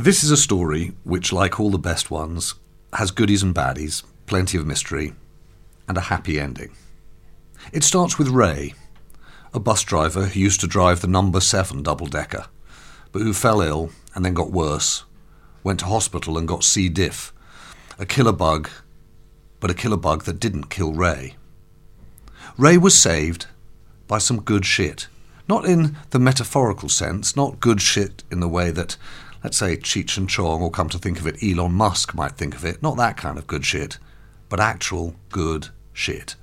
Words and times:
This 0.00 0.24
is 0.24 0.30
a 0.30 0.36
story 0.38 0.94
which, 1.04 1.30
like 1.30 1.60
all 1.60 1.68
the 1.68 1.78
best 1.78 2.10
ones, 2.10 2.54
has 2.94 3.10
goodies 3.10 3.42
and 3.42 3.54
baddies, 3.54 4.02
plenty 4.24 4.56
of 4.56 4.66
mystery, 4.66 5.12
and 5.86 5.98
a 5.98 6.08
happy 6.08 6.40
ending. 6.40 6.70
It 7.70 7.84
starts 7.84 8.18
with 8.18 8.28
Ray, 8.28 8.72
a 9.52 9.60
bus 9.60 9.84
driver 9.84 10.24
who 10.24 10.40
used 10.40 10.60
to 10.60 10.66
drive 10.66 11.02
the 11.02 11.06
number 11.06 11.38
7 11.38 11.82
double 11.82 12.06
decker, 12.06 12.46
but 13.12 13.20
who 13.20 13.34
fell 13.34 13.60
ill 13.60 13.90
and 14.14 14.24
then 14.24 14.32
got 14.32 14.50
worse, 14.50 15.04
went 15.62 15.80
to 15.80 15.84
hospital 15.84 16.38
and 16.38 16.48
got 16.48 16.64
C. 16.64 16.88
diff, 16.88 17.30
a 17.98 18.06
killer 18.06 18.32
bug, 18.32 18.70
but 19.60 19.70
a 19.70 19.74
killer 19.74 19.98
bug 19.98 20.24
that 20.24 20.40
didn't 20.40 20.70
kill 20.70 20.94
Ray. 20.94 21.36
Ray 22.56 22.78
was 22.78 22.98
saved 22.98 23.48
by 24.08 24.16
some 24.16 24.40
good 24.40 24.64
shit. 24.64 25.08
Not 25.46 25.66
in 25.66 25.98
the 26.08 26.18
metaphorical 26.18 26.88
sense, 26.88 27.36
not 27.36 27.60
good 27.60 27.82
shit 27.82 28.24
in 28.30 28.40
the 28.40 28.48
way 28.48 28.70
that 28.70 28.96
let's 29.42 29.56
say 29.56 29.76
Cheech 29.76 30.16
and 30.16 30.28
Chong, 30.28 30.62
or 30.62 30.70
come 30.70 30.88
to 30.88 30.98
think 30.98 31.18
of 31.18 31.26
it, 31.26 31.42
Elon 31.42 31.72
Musk 31.72 32.14
might 32.14 32.32
think 32.32 32.54
of 32.54 32.64
it. 32.64 32.82
Not 32.82 32.96
that 32.96 33.16
kind 33.16 33.38
of 33.38 33.46
good 33.46 33.64
shit, 33.64 33.98
but 34.48 34.60
actual 34.60 35.14
good 35.30 35.68
shit. 35.92 36.36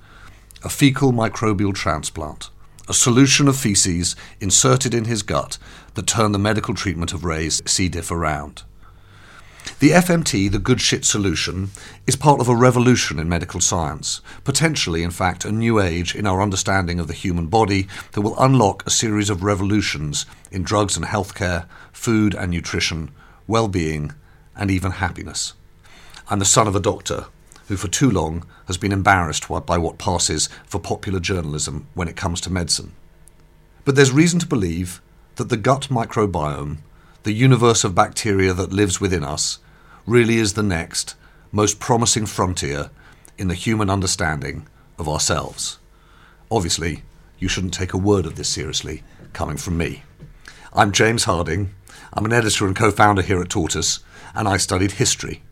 A 0.64 0.68
fecal 0.68 1.12
microbial 1.12 1.74
transplant, 1.74 2.50
a 2.88 2.94
solution 2.94 3.48
of 3.48 3.56
feces 3.56 4.16
inserted 4.40 4.94
in 4.94 5.04
his 5.04 5.22
gut 5.22 5.58
that 5.94 6.06
turned 6.06 6.34
the 6.34 6.38
medical 6.38 6.74
treatment 6.74 7.12
of 7.12 7.24
Ray's 7.24 7.62
C. 7.70 7.88
diff 7.88 8.10
around. 8.10 8.62
The 9.80 9.90
FMT, 9.90 10.50
the 10.50 10.58
good 10.58 10.80
shit 10.80 11.04
solution, 11.04 11.70
is 12.06 12.16
part 12.16 12.40
of 12.40 12.48
a 12.48 12.56
revolution 12.56 13.18
in 13.18 13.28
medical 13.28 13.60
science, 13.60 14.20
potentially, 14.42 15.02
in 15.02 15.10
fact, 15.10 15.44
a 15.44 15.52
new 15.52 15.78
age 15.78 16.14
in 16.14 16.26
our 16.26 16.42
understanding 16.42 16.98
of 16.98 17.06
the 17.06 17.12
human 17.14 17.46
body 17.46 17.86
that 18.12 18.22
will 18.22 18.38
unlock 18.40 18.84
a 18.86 18.90
series 18.90 19.30
of 19.30 19.44
revolutions 19.44 20.26
in 20.50 20.62
drugs 20.62 20.96
and 20.96 21.06
healthcare, 21.06 21.66
food 21.92 22.34
and 22.34 22.50
nutrition, 22.50 23.10
well 23.46 23.68
being, 23.68 24.12
and 24.56 24.70
even 24.70 24.92
happiness. 24.92 25.54
I'm 26.28 26.40
the 26.40 26.44
son 26.44 26.66
of 26.66 26.74
a 26.74 26.80
doctor 26.80 27.26
who, 27.68 27.76
for 27.76 27.88
too 27.88 28.10
long, 28.10 28.44
has 28.66 28.78
been 28.78 28.92
embarrassed 28.92 29.48
by 29.48 29.78
what 29.78 29.98
passes 29.98 30.48
for 30.66 30.80
popular 30.80 31.20
journalism 31.20 31.86
when 31.94 32.08
it 32.08 32.16
comes 32.16 32.40
to 32.40 32.52
medicine. 32.52 32.92
But 33.84 33.94
there's 33.94 34.12
reason 34.12 34.40
to 34.40 34.46
believe 34.46 35.00
that 35.36 35.50
the 35.50 35.56
gut 35.56 35.88
microbiome, 35.90 36.78
the 37.24 37.32
universe 37.32 37.84
of 37.84 37.94
bacteria 37.94 38.52
that 38.54 38.72
lives 38.72 39.00
within 39.00 39.24
us, 39.24 39.58
really 40.06 40.36
is 40.36 40.54
the 40.54 40.62
next, 40.62 41.14
most 41.52 41.80
promising 41.80 42.26
frontier 42.26 42.90
in 43.36 43.48
the 43.48 43.54
human 43.54 43.90
understanding 43.90 44.66
of 44.98 45.08
ourselves. 45.08 45.78
Obviously, 46.50 47.02
you 47.38 47.48
shouldn't 47.48 47.74
take 47.74 47.92
a 47.92 47.98
word 47.98 48.26
of 48.26 48.36
this 48.36 48.48
seriously, 48.48 49.02
coming 49.32 49.56
from 49.56 49.76
me. 49.76 50.02
I'm 50.72 50.92
James 50.92 51.24
Harding. 51.24 51.74
I'm 52.12 52.24
an 52.24 52.32
editor 52.32 52.66
and 52.66 52.74
co 52.74 52.90
founder 52.90 53.22
here 53.22 53.40
at 53.40 53.50
Tortoise, 53.50 54.00
and 54.34 54.48
I 54.48 54.56
studied 54.56 54.92
history. 54.92 55.42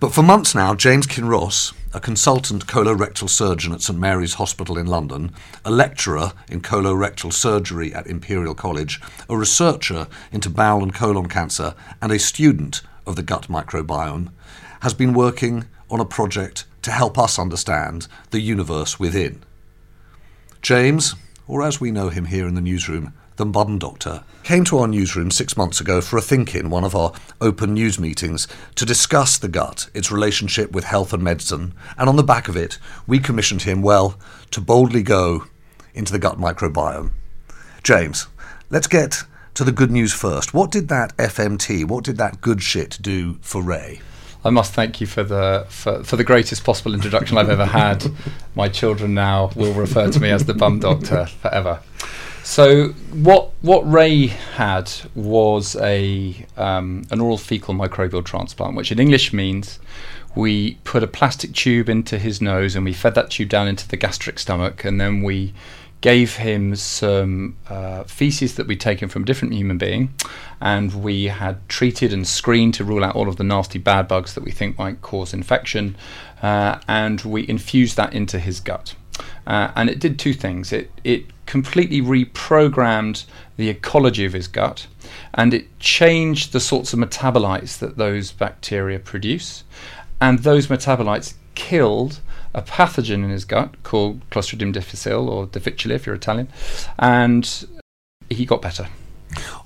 But 0.00 0.14
for 0.14 0.22
months 0.22 0.54
now, 0.54 0.76
James 0.76 1.08
Kinross, 1.08 1.72
a 1.92 1.98
consultant 1.98 2.66
colorectal 2.68 3.28
surgeon 3.28 3.72
at 3.72 3.82
St 3.82 3.98
Mary's 3.98 4.34
Hospital 4.34 4.78
in 4.78 4.86
London, 4.86 5.32
a 5.64 5.72
lecturer 5.72 6.34
in 6.48 6.60
colorectal 6.60 7.32
surgery 7.32 7.92
at 7.92 8.06
Imperial 8.06 8.54
College, 8.54 9.00
a 9.28 9.36
researcher 9.36 10.06
into 10.30 10.50
bowel 10.50 10.84
and 10.84 10.94
colon 10.94 11.28
cancer, 11.28 11.74
and 12.00 12.12
a 12.12 12.18
student 12.20 12.82
of 13.08 13.16
the 13.16 13.24
gut 13.24 13.48
microbiome, 13.48 14.30
has 14.82 14.94
been 14.94 15.14
working 15.14 15.64
on 15.90 15.98
a 15.98 16.04
project 16.04 16.64
to 16.82 16.92
help 16.92 17.18
us 17.18 17.36
understand 17.36 18.06
the 18.30 18.40
universe 18.40 19.00
within. 19.00 19.42
James, 20.62 21.16
or 21.48 21.60
as 21.60 21.80
we 21.80 21.90
know 21.90 22.08
him 22.08 22.26
here 22.26 22.46
in 22.46 22.54
the 22.54 22.60
newsroom, 22.60 23.12
the 23.38 23.46
Bum 23.46 23.78
Doctor, 23.78 24.24
came 24.42 24.64
to 24.64 24.78
our 24.78 24.88
newsroom 24.88 25.30
six 25.30 25.56
months 25.56 25.80
ago 25.80 26.00
for 26.00 26.18
a 26.18 26.20
think 26.20 26.56
in, 26.56 26.70
one 26.70 26.82
of 26.82 26.96
our 26.96 27.12
open 27.40 27.72
news 27.72 27.98
meetings, 27.98 28.48
to 28.74 28.84
discuss 28.84 29.38
the 29.38 29.48
gut, 29.48 29.88
its 29.94 30.10
relationship 30.10 30.72
with 30.72 30.82
health 30.82 31.12
and 31.12 31.22
medicine, 31.22 31.72
and 31.96 32.08
on 32.08 32.16
the 32.16 32.24
back 32.24 32.48
of 32.48 32.56
it, 32.56 32.78
we 33.06 33.20
commissioned 33.20 33.62
him, 33.62 33.80
well, 33.80 34.18
to 34.50 34.60
boldly 34.60 35.04
go 35.04 35.44
into 35.94 36.12
the 36.12 36.18
gut 36.18 36.36
microbiome. 36.36 37.12
James, 37.84 38.26
let's 38.70 38.88
get 38.88 39.22
to 39.54 39.62
the 39.62 39.72
good 39.72 39.92
news 39.92 40.12
first. 40.12 40.52
What 40.52 40.72
did 40.72 40.88
that 40.88 41.16
FMT, 41.16 41.86
what 41.86 42.02
did 42.02 42.16
that 42.16 42.40
good 42.40 42.60
shit 42.60 42.98
do 43.00 43.34
for 43.40 43.62
Ray? 43.62 44.00
I 44.44 44.50
must 44.50 44.72
thank 44.72 45.00
you 45.00 45.06
for 45.06 45.22
the 45.22 45.66
for, 45.68 46.02
for 46.02 46.16
the 46.16 46.24
greatest 46.24 46.64
possible 46.64 46.94
introduction 46.94 47.38
I've 47.38 47.50
ever 47.50 47.66
had. 47.66 48.04
My 48.54 48.68
children 48.68 49.14
now 49.14 49.50
will 49.54 49.74
refer 49.74 50.10
to 50.10 50.20
me 50.20 50.30
as 50.30 50.44
the 50.44 50.54
bum 50.54 50.80
doctor 50.80 51.26
forever. 51.26 51.80
So 52.48 52.88
what 53.12 53.50
what 53.60 53.80
Ray 53.80 54.28
had 54.28 54.90
was 55.14 55.76
a 55.76 56.46
um, 56.56 57.04
an 57.10 57.20
oral 57.20 57.36
fecal 57.36 57.74
microbial 57.74 58.24
transplant, 58.24 58.74
which 58.74 58.90
in 58.90 58.98
English 58.98 59.34
means 59.34 59.78
we 60.34 60.76
put 60.82 61.02
a 61.02 61.06
plastic 61.06 61.52
tube 61.52 61.90
into 61.90 62.18
his 62.18 62.40
nose 62.40 62.74
and 62.74 62.86
we 62.86 62.94
fed 62.94 63.14
that 63.16 63.28
tube 63.28 63.50
down 63.50 63.68
into 63.68 63.86
the 63.86 63.98
gastric 63.98 64.38
stomach, 64.38 64.82
and 64.82 64.98
then 64.98 65.22
we 65.22 65.52
gave 66.00 66.36
him 66.36 66.74
some 66.74 67.54
uh, 67.68 68.04
feces 68.04 68.54
that 68.54 68.66
we'd 68.66 68.80
taken 68.80 69.10
from 69.10 69.24
a 69.24 69.26
different 69.26 69.52
human 69.52 69.76
being, 69.76 70.14
and 70.58 71.04
we 71.04 71.26
had 71.26 71.68
treated 71.68 72.14
and 72.14 72.26
screened 72.26 72.72
to 72.72 72.82
rule 72.82 73.04
out 73.04 73.14
all 73.14 73.28
of 73.28 73.36
the 73.36 73.44
nasty 73.44 73.78
bad 73.78 74.08
bugs 74.08 74.32
that 74.32 74.42
we 74.42 74.50
think 74.50 74.78
might 74.78 75.02
cause 75.02 75.34
infection, 75.34 75.94
uh, 76.42 76.78
and 76.88 77.20
we 77.20 77.46
infused 77.46 77.98
that 77.98 78.14
into 78.14 78.38
his 78.38 78.58
gut. 78.58 78.94
Uh, 79.46 79.70
and 79.76 79.90
it 79.90 79.98
did 79.98 80.18
two 80.18 80.32
things. 80.32 80.72
It 80.72 80.90
it 81.04 81.26
completely 81.48 82.02
reprogrammed 82.02 83.24
the 83.56 83.70
ecology 83.70 84.26
of 84.26 84.34
his 84.34 84.46
gut, 84.46 84.86
and 85.32 85.54
it 85.54 85.66
changed 85.80 86.52
the 86.52 86.60
sorts 86.60 86.92
of 86.92 86.98
metabolites 86.98 87.78
that 87.78 87.96
those 87.96 88.32
bacteria 88.32 88.98
produce, 88.98 89.64
and 90.20 90.40
those 90.40 90.66
metabolites 90.66 91.34
killed 91.54 92.20
a 92.52 92.60
pathogen 92.60 93.24
in 93.24 93.30
his 93.30 93.46
gut 93.46 93.82
called 93.82 94.20
Clostridium 94.28 94.72
difficile 94.72 95.30
or 95.30 95.46
difficile 95.46 95.94
if 95.94 96.04
you're 96.04 96.14
Italian, 96.14 96.48
and 96.98 97.66
he 98.28 98.44
got 98.44 98.60
better. 98.60 98.86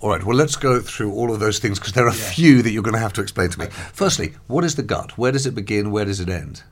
All 0.00 0.10
right, 0.10 0.22
well, 0.24 0.36
let's 0.36 0.56
go 0.56 0.80
through 0.80 1.12
all 1.12 1.32
of 1.32 1.40
those 1.40 1.58
things 1.58 1.78
because 1.78 1.92
there 1.92 2.06
are 2.06 2.10
a 2.10 2.16
yeah. 2.16 2.30
few 2.30 2.62
that 2.62 2.70
you're 2.70 2.82
going 2.82 2.94
to 2.94 3.00
have 3.00 3.12
to 3.14 3.20
explain 3.20 3.50
to 3.50 3.58
me. 3.58 3.66
Firstly, 3.92 4.34
what 4.46 4.64
is 4.64 4.74
the 4.74 4.82
gut? 4.82 5.16
Where 5.16 5.32
does 5.32 5.46
it 5.46 5.54
begin? 5.54 5.90
Where 5.90 6.04
does 6.04 6.20
it 6.20 6.28
end? 6.28 6.62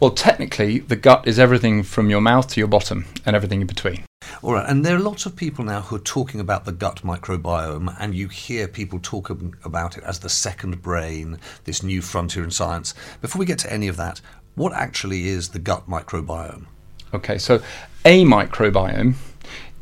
Well, 0.00 0.10
technically, 0.10 0.80
the 0.80 0.96
gut 0.96 1.26
is 1.26 1.38
everything 1.38 1.82
from 1.82 2.10
your 2.10 2.20
mouth 2.20 2.48
to 2.48 2.60
your 2.60 2.68
bottom 2.68 3.06
and 3.26 3.36
everything 3.36 3.60
in 3.60 3.66
between. 3.66 4.04
All 4.42 4.52
right, 4.52 4.68
and 4.68 4.84
there 4.84 4.96
are 4.96 5.00
lots 5.00 5.26
of 5.26 5.36
people 5.36 5.64
now 5.64 5.80
who 5.80 5.96
are 5.96 6.00
talking 6.00 6.40
about 6.40 6.64
the 6.64 6.72
gut 6.72 7.02
microbiome, 7.02 7.94
and 7.98 8.14
you 8.14 8.28
hear 8.28 8.68
people 8.68 8.98
talk 9.00 9.30
about 9.30 9.96
it 9.96 10.04
as 10.04 10.18
the 10.18 10.28
second 10.28 10.82
brain, 10.82 11.38
this 11.64 11.82
new 11.82 12.02
frontier 12.02 12.44
in 12.44 12.50
science. 12.50 12.94
Before 13.20 13.38
we 13.40 13.46
get 13.46 13.58
to 13.60 13.72
any 13.72 13.88
of 13.88 13.96
that, 13.96 14.20
what 14.54 14.72
actually 14.72 15.28
is 15.28 15.48
the 15.50 15.58
gut 15.58 15.88
microbiome? 15.88 16.66
Okay, 17.14 17.38
so 17.38 17.62
a 18.04 18.24
microbiome 18.24 19.14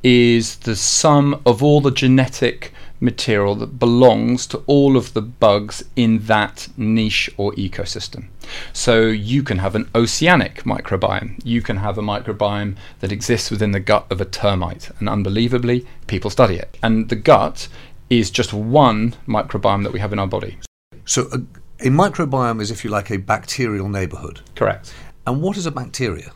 is 0.09 0.59
the 0.59 0.77
sum 0.77 1.43
of 1.44 1.65
all 1.65 1.81
the 1.81 1.91
genetic 1.91 2.72
material 3.00 3.56
that 3.56 3.77
belongs 3.81 4.47
to 4.47 4.59
all 4.69 4.97
of 4.97 5.13
the 5.15 5.21
bugs 5.21 5.83
in 5.97 6.19
that 6.27 6.69
niche 6.77 7.28
or 7.36 7.51
ecosystem. 7.54 8.28
So 8.72 9.07
you 9.07 9.42
can 9.42 9.59
have 9.59 9.75
an 9.75 9.91
oceanic 9.97 10.63
microbiome. 10.63 11.41
You 11.45 11.60
can 11.60 11.78
have 11.78 11.98
a 11.98 12.03
microbiome 12.03 12.77
that 13.01 13.10
exists 13.10 13.51
within 13.51 13.72
the 13.72 13.81
gut 13.81 14.07
of 14.09 14.21
a 14.21 14.25
termite, 14.25 14.91
and 15.01 15.09
unbelievably, 15.09 15.84
people 16.07 16.31
study 16.31 16.54
it. 16.54 16.78
And 16.84 17.09
the 17.09 17.16
gut 17.16 17.66
is 18.09 18.31
just 18.31 18.53
one 18.53 19.16
microbiome 19.27 19.83
that 19.83 19.92
we 19.92 19.98
have 19.98 20.13
in 20.13 20.21
our 20.21 20.28
body. 20.28 20.57
So 21.04 21.22
a, 21.33 21.39
a 21.84 21.91
microbiome 21.91 22.60
is, 22.60 22.71
if 22.71 22.84
you 22.84 22.91
like, 22.91 23.10
a 23.10 23.16
bacterial 23.16 23.89
neighborhood. 23.89 24.41
Correct. 24.54 24.95
And 25.27 25.42
what 25.42 25.57
is 25.57 25.66
a 25.66 25.72
bacteria? 25.72 26.31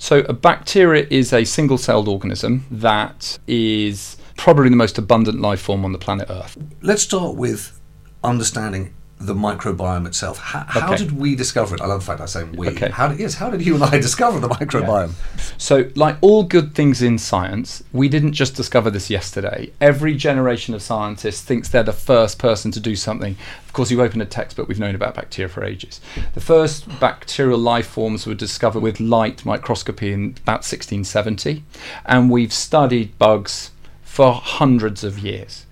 So 0.00 0.20
a 0.20 0.32
bacteria 0.32 1.06
is 1.10 1.30
a 1.34 1.44
single-celled 1.44 2.08
organism 2.08 2.64
that 2.70 3.38
is 3.46 4.16
probably 4.38 4.70
the 4.70 4.76
most 4.76 4.96
abundant 4.96 5.42
life 5.42 5.60
form 5.60 5.84
on 5.84 5.92
the 5.92 5.98
planet 5.98 6.30
Earth. 6.30 6.56
Let's 6.80 7.02
start 7.02 7.36
with 7.36 7.78
understanding 8.24 8.94
the 9.20 9.34
microbiome 9.34 10.06
itself. 10.06 10.38
How, 10.38 10.64
how 10.66 10.96
did 10.96 11.12
we 11.12 11.36
discover 11.36 11.74
it? 11.74 11.82
I 11.82 11.86
love 11.86 12.00
the 12.00 12.06
fact 12.06 12.22
I 12.22 12.26
say 12.26 12.44
we. 12.44 12.68
Okay. 12.70 12.88
How 12.88 13.08
did, 13.08 13.20
yes, 13.20 13.34
how 13.34 13.50
did 13.50 13.64
you 13.64 13.74
and 13.74 13.84
I 13.84 13.90
discover 14.00 14.40
the 14.40 14.48
microbiome? 14.48 15.12
So, 15.60 15.90
like 15.94 16.16
all 16.22 16.42
good 16.42 16.74
things 16.74 17.02
in 17.02 17.18
science, 17.18 17.84
we 17.92 18.08
didn't 18.08 18.32
just 18.32 18.56
discover 18.56 18.90
this 18.90 19.10
yesterday. 19.10 19.72
Every 19.80 20.14
generation 20.14 20.74
of 20.74 20.80
scientists 20.80 21.42
thinks 21.42 21.68
they're 21.68 21.82
the 21.82 21.92
first 21.92 22.38
person 22.38 22.70
to 22.72 22.80
do 22.80 22.96
something. 22.96 23.36
Of 23.66 23.74
course, 23.74 23.90
you 23.90 24.02
open 24.02 24.22
a 24.22 24.26
textbook, 24.26 24.68
we've 24.68 24.80
known 24.80 24.94
about 24.94 25.14
bacteria 25.14 25.50
for 25.50 25.62
ages. 25.64 26.00
The 26.32 26.40
first 26.40 26.88
bacterial 26.98 27.58
life 27.58 27.86
forms 27.86 28.26
were 28.26 28.34
discovered 28.34 28.80
with 28.80 29.00
light 29.00 29.44
microscopy 29.44 30.12
in 30.12 30.36
about 30.42 30.64
1670, 30.64 31.62
and 32.06 32.30
we've 32.30 32.54
studied 32.54 33.18
bugs 33.18 33.70
for 34.02 34.32
hundreds 34.32 35.04
of 35.04 35.18
years. 35.18 35.66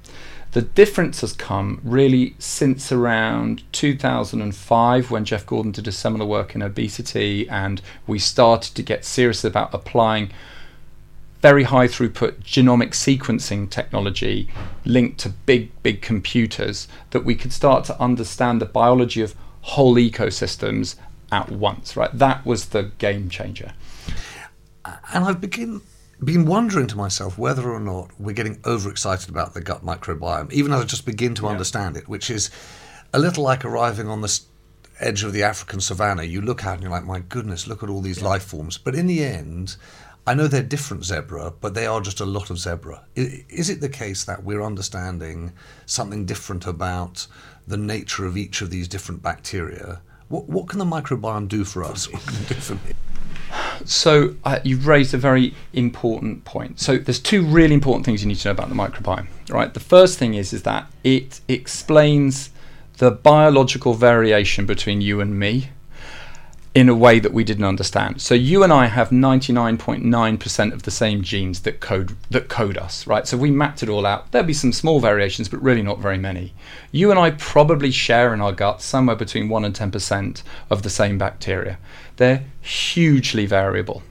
The 0.52 0.62
difference 0.62 1.20
has 1.20 1.34
come 1.34 1.80
really 1.84 2.34
since 2.38 2.90
around 2.90 3.62
2005 3.72 5.10
when 5.10 5.24
Jeff 5.24 5.44
Gordon 5.44 5.72
did 5.72 5.86
a 5.86 5.92
similar 5.92 6.24
work 6.24 6.54
in 6.54 6.62
obesity 6.62 7.48
and 7.48 7.82
we 8.06 8.18
started 8.18 8.74
to 8.74 8.82
get 8.82 9.04
serious 9.04 9.44
about 9.44 9.74
applying 9.74 10.30
very 11.42 11.64
high 11.64 11.86
throughput 11.86 12.42
genomic 12.42 12.90
sequencing 12.90 13.70
technology 13.70 14.48
linked 14.84 15.18
to 15.18 15.28
big, 15.28 15.70
big 15.82 16.02
computers 16.02 16.88
that 17.10 17.24
we 17.24 17.34
could 17.34 17.52
start 17.52 17.84
to 17.84 18.00
understand 18.00 18.60
the 18.60 18.66
biology 18.66 19.20
of 19.20 19.34
whole 19.60 19.94
ecosystems 19.96 20.96
at 21.30 21.50
once, 21.50 21.96
right? 21.96 22.16
That 22.16 22.44
was 22.44 22.66
the 22.66 22.84
game 22.98 23.28
changer. 23.28 23.72
And 25.12 25.24
I've 25.24 25.40
begin, 25.40 25.82
been 26.24 26.46
wondering 26.46 26.86
to 26.88 26.96
myself 26.96 27.38
whether 27.38 27.70
or 27.70 27.80
not 27.80 28.10
we're 28.18 28.34
getting 28.34 28.60
overexcited 28.64 29.28
about 29.28 29.54
the 29.54 29.60
gut 29.60 29.84
microbiome, 29.84 30.52
even 30.52 30.72
as 30.72 30.80
I 30.80 30.84
just 30.84 31.06
begin 31.06 31.34
to 31.36 31.46
understand 31.46 31.96
it, 31.96 32.08
which 32.08 32.28
is 32.28 32.50
a 33.12 33.18
little 33.18 33.44
like 33.44 33.64
arriving 33.64 34.08
on 34.08 34.20
the 34.20 34.40
edge 35.00 35.22
of 35.22 35.32
the 35.32 35.42
African 35.44 35.80
savannah. 35.80 36.24
You 36.24 36.40
look 36.40 36.66
out 36.66 36.74
and 36.74 36.82
you're 36.82 36.90
like, 36.90 37.04
my 37.04 37.20
goodness, 37.20 37.66
look 37.66 37.82
at 37.82 37.88
all 37.88 38.00
these 38.00 38.20
life 38.20 38.42
forms. 38.42 38.78
But 38.78 38.94
in 38.94 39.06
the 39.06 39.22
end, 39.24 39.76
I 40.26 40.34
know 40.34 40.46
they're 40.46 40.62
different 40.62 41.04
zebra, 41.04 41.54
but 41.60 41.74
they 41.74 41.86
are 41.86 42.00
just 42.00 42.20
a 42.20 42.26
lot 42.26 42.50
of 42.50 42.58
zebra. 42.58 43.04
Is 43.14 43.70
it 43.70 43.80
the 43.80 43.88
case 43.88 44.24
that 44.24 44.44
we're 44.44 44.62
understanding 44.62 45.52
something 45.86 46.26
different 46.26 46.66
about 46.66 47.26
the 47.66 47.76
nature 47.76 48.26
of 48.26 48.36
each 48.36 48.60
of 48.60 48.70
these 48.70 48.88
different 48.88 49.22
bacteria? 49.22 50.02
What, 50.28 50.48
what 50.48 50.68
can 50.68 50.80
the 50.80 50.84
microbiome 50.84 51.48
do 51.48 51.64
for 51.64 51.84
us? 51.84 52.08
What 52.12 52.26
can 52.26 52.34
it 52.42 52.48
do 52.48 52.54
for 52.56 52.74
me? 52.74 52.97
So 53.84 54.34
uh, 54.44 54.58
you've 54.64 54.86
raised 54.86 55.14
a 55.14 55.18
very 55.18 55.54
important 55.72 56.44
point. 56.44 56.80
So 56.80 56.98
there's 56.98 57.20
two 57.20 57.44
really 57.44 57.74
important 57.74 58.04
things 58.04 58.22
you 58.22 58.28
need 58.28 58.38
to 58.38 58.48
know 58.48 58.52
about 58.52 58.68
the 58.68 58.74
microbiome, 58.74 59.26
right? 59.48 59.72
The 59.72 59.80
first 59.80 60.18
thing 60.18 60.34
is 60.34 60.52
is 60.52 60.62
that 60.64 60.86
it 61.04 61.40
explains 61.48 62.50
the 62.98 63.10
biological 63.10 63.94
variation 63.94 64.66
between 64.66 65.00
you 65.00 65.20
and 65.20 65.38
me 65.38 65.70
in 66.74 66.88
a 66.88 66.94
way 66.94 67.18
that 67.18 67.32
we 67.32 67.42
didn't 67.42 67.64
understand. 67.64 68.20
So 68.20 68.34
you 68.34 68.62
and 68.62 68.72
I 68.72 68.86
have 68.86 69.08
99.9% 69.08 70.72
of 70.72 70.82
the 70.84 70.90
same 70.90 71.22
genes 71.22 71.60
that 71.62 71.80
code 71.80 72.14
that 72.30 72.48
code 72.48 72.76
us, 72.76 73.04
right? 73.06 73.26
So 73.26 73.36
we 73.36 73.50
mapped 73.50 73.82
it 73.82 73.88
all 73.88 74.06
out. 74.06 74.30
There'll 74.30 74.46
be 74.46 74.52
some 74.52 74.72
small 74.72 75.00
variations, 75.00 75.48
but 75.48 75.60
really 75.60 75.82
not 75.82 75.98
very 75.98 76.18
many. 76.18 76.52
You 76.92 77.10
and 77.10 77.18
I 77.18 77.32
probably 77.32 77.90
share 77.90 78.32
in 78.32 78.40
our 78.40 78.52
gut 78.52 78.80
somewhere 78.80 79.16
between 79.16 79.48
1 79.48 79.64
and 79.64 79.74
10% 79.74 80.42
of 80.70 80.82
the 80.82 80.90
same 80.90 81.18
bacteria. 81.18 81.78
They're 82.18 82.44
hugely 82.60 83.46
variable. 83.46 84.02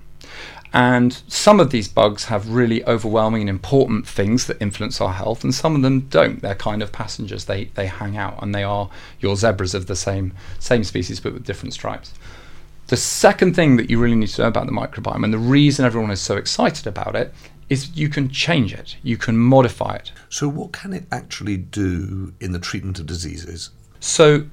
And 0.74 1.22
some 1.28 1.60
of 1.60 1.70
these 1.70 1.88
bugs 1.88 2.26
have 2.26 2.50
really 2.50 2.84
overwhelming 2.86 3.42
and 3.42 3.50
important 3.50 4.08
things 4.08 4.48
that 4.48 4.62
influence 4.62 5.00
our 5.00 5.14
health, 5.14 5.44
and 5.44 5.56
some 5.56 5.76
of 5.76 5.82
them 5.82 6.02
don't. 6.02 6.42
They're 6.42 6.56
kind 6.56 6.82
of 6.82 6.92
passengers. 6.92 7.46
They 7.46 7.66
they 7.76 7.88
hang 7.88 8.18
out, 8.18 8.42
and 8.42 8.54
they 8.54 8.64
are 8.64 8.90
your 9.20 9.36
zebras 9.36 9.74
of 9.74 9.86
the 9.86 9.96
same 9.96 10.34
same 10.60 10.84
species 10.84 11.20
but 11.20 11.34
with 11.34 11.46
different 11.46 11.74
stripes. 11.74 12.14
The 12.88 12.98
second 12.98 13.56
thing 13.56 13.78
that 13.78 13.90
you 13.90 14.00
really 14.00 14.16
need 14.16 14.30
to 14.30 14.42
know 14.42 14.48
about 14.48 14.66
the 14.66 14.72
microbiome, 14.72 15.24
and 15.24 15.34
the 15.34 15.38
reason 15.38 15.86
everyone 15.86 16.12
is 16.12 16.22
so 16.22 16.38
excited 16.38 16.86
about 16.86 17.16
it, 17.16 17.34
is 17.70 17.96
you 17.98 18.10
can 18.10 18.30
change 18.30 18.74
it. 18.74 18.98
You 19.04 19.18
can 19.18 19.38
modify 19.38 19.96
it. 19.96 20.12
So, 20.30 20.48
what 20.48 20.72
can 20.74 20.94
it 20.94 21.06
actually 21.12 21.58
do 21.58 22.34
in 22.40 22.52
the 22.52 22.60
treatment 22.60 23.00
of 23.00 23.06
diseases? 23.06 23.72
So 24.00 24.46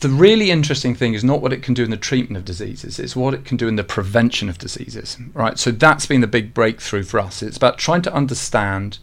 the 0.00 0.08
really 0.08 0.50
interesting 0.50 0.94
thing 0.94 1.14
is 1.14 1.24
not 1.24 1.40
what 1.40 1.52
it 1.52 1.62
can 1.62 1.74
do 1.74 1.84
in 1.84 1.90
the 1.90 1.96
treatment 1.96 2.36
of 2.36 2.44
diseases, 2.44 2.98
it's 2.98 3.16
what 3.16 3.34
it 3.34 3.44
can 3.44 3.56
do 3.56 3.68
in 3.68 3.76
the 3.76 3.84
prevention 3.84 4.48
of 4.48 4.58
diseases. 4.58 5.16
Right? 5.34 5.58
So 5.58 5.70
that's 5.70 6.06
been 6.06 6.20
the 6.20 6.26
big 6.26 6.54
breakthrough 6.54 7.04
for 7.04 7.20
us. 7.20 7.42
It's 7.42 7.56
about 7.56 7.78
trying 7.78 8.02
to 8.02 8.12
understand 8.12 8.98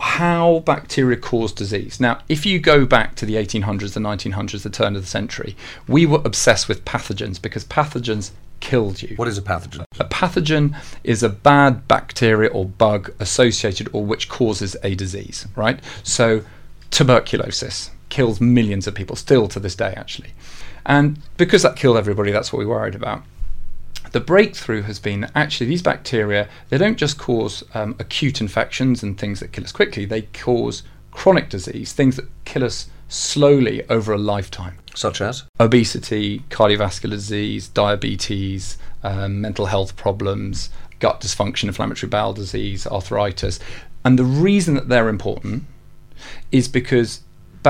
how 0.00 0.60
bacteria 0.60 1.16
cause 1.16 1.52
disease. 1.52 2.00
Now, 2.00 2.18
if 2.28 2.44
you 2.44 2.58
go 2.58 2.84
back 2.84 3.14
to 3.16 3.26
the 3.26 3.34
1800s, 3.34 3.94
the 3.94 4.00
1900s, 4.00 4.62
the 4.62 4.70
turn 4.70 4.96
of 4.96 5.02
the 5.02 5.08
century, 5.08 5.56
we 5.86 6.04
were 6.06 6.20
obsessed 6.24 6.68
with 6.68 6.84
pathogens 6.84 7.40
because 7.40 7.64
pathogens 7.64 8.32
killed 8.60 9.02
you. 9.02 9.14
What 9.16 9.28
is 9.28 9.38
a 9.38 9.42
pathogen? 9.42 9.84
A 10.00 10.04
pathogen 10.04 10.76
is 11.04 11.22
a 11.22 11.28
bad 11.28 11.86
bacteria 11.86 12.50
or 12.50 12.64
bug 12.64 13.12
associated 13.20 13.88
or 13.92 14.04
which 14.04 14.28
causes 14.28 14.76
a 14.82 14.94
disease, 14.94 15.46
right? 15.54 15.78
So, 16.02 16.42
tuberculosis 16.90 17.90
kills 18.08 18.40
millions 18.40 18.86
of 18.86 18.94
people, 18.94 19.16
still 19.16 19.48
to 19.48 19.60
this 19.60 19.74
day, 19.74 19.94
actually. 19.96 20.30
And 20.86 21.18
because 21.36 21.62
that 21.62 21.76
killed 21.76 21.96
everybody, 21.96 22.30
that's 22.32 22.52
what 22.52 22.58
we 22.58 22.66
worried 22.66 22.94
about. 22.94 23.22
The 24.12 24.20
breakthrough 24.20 24.82
has 24.82 24.98
been 24.98 25.30
actually 25.34 25.66
these 25.66 25.82
bacteria, 25.82 26.48
they 26.70 26.78
don't 26.78 26.96
just 26.96 27.18
cause 27.18 27.62
um, 27.74 27.94
acute 27.98 28.40
infections 28.40 29.02
and 29.02 29.18
things 29.18 29.40
that 29.40 29.52
kill 29.52 29.64
us 29.64 29.72
quickly, 29.72 30.06
they 30.06 30.22
cause 30.22 30.82
chronic 31.10 31.50
disease, 31.50 31.92
things 31.92 32.16
that 32.16 32.26
kill 32.44 32.64
us 32.64 32.88
slowly 33.08 33.86
over 33.88 34.12
a 34.12 34.18
lifetime 34.18 34.78
Such 34.94 35.20
as? 35.20 35.44
obesity, 35.60 36.40
cardiovascular 36.50 37.10
disease, 37.10 37.68
diabetes, 37.68 38.78
um, 39.02 39.40
mental 39.40 39.66
health 39.66 39.96
problems, 39.96 40.70
gut 41.00 41.20
dysfunction, 41.20 41.64
inflammatory 41.64 42.08
bowel 42.08 42.32
disease, 42.32 42.86
arthritis. 42.86 43.58
And 44.04 44.18
the 44.18 44.24
reason 44.24 44.74
that 44.74 44.88
they're 44.88 45.08
important 45.08 45.64
is 46.50 46.68
because 46.68 47.20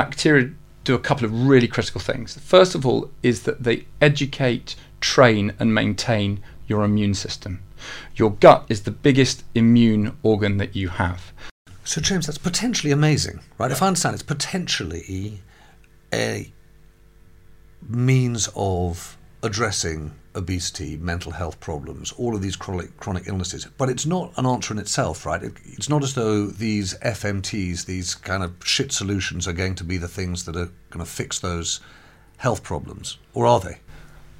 bacteria 0.02 0.52
do 0.84 0.94
a 0.94 0.98
couple 1.00 1.24
of 1.24 1.48
really 1.48 1.66
critical 1.66 2.00
things. 2.00 2.38
First 2.38 2.76
of 2.76 2.86
all, 2.86 3.10
is 3.20 3.42
that 3.42 3.64
they 3.64 3.86
educate, 4.00 4.76
train, 5.00 5.52
and 5.58 5.74
maintain 5.74 6.40
your 6.68 6.84
immune 6.84 7.14
system. 7.14 7.64
Your 8.14 8.30
gut 8.30 8.64
is 8.68 8.82
the 8.82 8.92
biggest 8.92 9.42
immune 9.56 10.16
organ 10.22 10.58
that 10.58 10.76
you 10.76 10.88
have. 10.88 11.32
So, 11.82 12.00
James, 12.00 12.26
that's 12.26 12.38
potentially 12.38 12.92
amazing, 12.92 13.40
right? 13.58 13.72
If 13.72 13.82
I 13.82 13.88
understand, 13.88 14.14
it's 14.14 14.22
potentially 14.22 15.42
a 16.14 16.52
means 17.88 18.48
of 18.54 19.17
addressing 19.42 20.12
obesity, 20.34 20.96
mental 20.96 21.32
health 21.32 21.58
problems, 21.60 22.12
all 22.12 22.34
of 22.34 22.42
these 22.42 22.56
chronic 22.56 22.96
chronic 22.98 23.24
illnesses. 23.26 23.66
But 23.76 23.88
it's 23.88 24.06
not 24.06 24.32
an 24.36 24.46
answer 24.46 24.72
in 24.72 24.78
itself, 24.78 25.26
right? 25.26 25.42
It, 25.42 25.54
it's 25.64 25.88
not 25.88 26.02
as 26.02 26.14
though 26.14 26.46
these 26.46 26.94
FMTs, 26.98 27.86
these 27.86 28.14
kind 28.14 28.42
of 28.42 28.54
shit 28.64 28.92
solutions, 28.92 29.46
are 29.46 29.52
going 29.52 29.74
to 29.76 29.84
be 29.84 29.96
the 29.96 30.08
things 30.08 30.44
that 30.44 30.56
are 30.56 30.70
going 30.90 31.04
to 31.04 31.10
fix 31.10 31.38
those 31.38 31.80
health 32.38 32.62
problems, 32.62 33.18
or 33.34 33.46
are 33.46 33.60
they? 33.60 33.78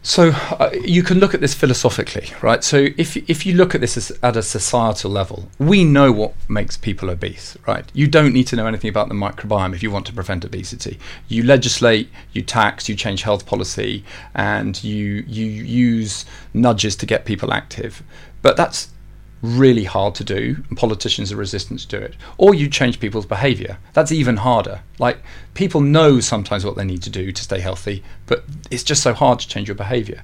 So 0.02 0.30
uh, 0.30 0.70
you 0.84 1.02
can 1.02 1.18
look 1.18 1.34
at 1.34 1.40
this 1.40 1.54
philosophically, 1.54 2.28
right? 2.40 2.62
So 2.62 2.88
if 2.96 3.16
if 3.28 3.44
you 3.44 3.54
look 3.54 3.74
at 3.74 3.80
this 3.80 3.96
as, 3.96 4.12
at 4.22 4.36
a 4.36 4.42
societal 4.42 5.10
level, 5.10 5.48
we 5.58 5.84
know 5.84 6.12
what 6.12 6.34
makes 6.48 6.76
people 6.76 7.10
obese, 7.10 7.56
right? 7.66 7.84
You 7.92 8.06
don't 8.06 8.32
need 8.32 8.46
to 8.48 8.56
know 8.56 8.66
anything 8.66 8.88
about 8.88 9.08
the 9.08 9.14
microbiome 9.14 9.74
if 9.74 9.82
you 9.82 9.90
want 9.90 10.06
to 10.06 10.12
prevent 10.12 10.44
obesity. 10.44 10.98
You 11.26 11.42
legislate, 11.42 12.08
you 12.32 12.42
tax, 12.42 12.88
you 12.88 12.94
change 12.94 13.22
health 13.22 13.44
policy, 13.44 14.04
and 14.34 14.82
you 14.84 15.24
you 15.26 15.46
use 15.46 16.24
nudges 16.54 16.94
to 16.96 17.06
get 17.06 17.24
people 17.24 17.52
active. 17.52 18.02
But 18.40 18.56
that's 18.56 18.88
really 19.42 19.84
hard 19.84 20.14
to 20.16 20.24
do 20.24 20.56
and 20.68 20.76
politicians 20.76 21.32
are 21.32 21.36
resistant 21.36 21.80
to 21.80 21.88
do 21.88 21.98
it. 21.98 22.14
Or 22.36 22.54
you 22.54 22.68
change 22.68 23.00
people's 23.00 23.26
behavior. 23.26 23.78
That's 23.92 24.12
even 24.12 24.38
harder. 24.38 24.80
Like 24.98 25.18
people 25.54 25.80
know 25.80 26.20
sometimes 26.20 26.64
what 26.64 26.76
they 26.76 26.84
need 26.84 27.02
to 27.02 27.10
do 27.10 27.32
to 27.32 27.42
stay 27.42 27.60
healthy 27.60 28.02
but 28.26 28.44
it's 28.70 28.82
just 28.82 29.02
so 29.02 29.12
hard 29.12 29.38
to 29.40 29.48
change 29.48 29.68
your 29.68 29.74
behavior. 29.74 30.22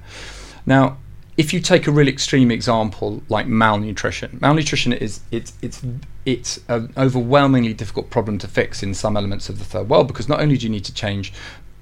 Now 0.65 0.97
if 1.37 1.53
you 1.53 1.59
take 1.59 1.85
a 1.87 1.91
really 1.91 2.11
extreme 2.11 2.49
example 2.49 3.21
like 3.27 3.45
malnutrition 3.45 4.37
malnutrition 4.41 4.93
is 4.93 5.19
it's 5.31 5.53
it's 5.61 5.83
it's 6.25 6.59
an 6.69 6.93
overwhelmingly 6.97 7.73
difficult 7.73 8.09
problem 8.09 8.37
to 8.37 8.47
fix 8.47 8.81
in 8.81 8.93
some 8.93 9.17
elements 9.17 9.49
of 9.49 9.59
the 9.59 9.65
third 9.65 9.89
world 9.89 10.07
because 10.07 10.29
not 10.29 10.39
only 10.39 10.57
do 10.57 10.65
you 10.65 10.69
need 10.69 10.85
to 10.85 10.93
change 10.93 11.33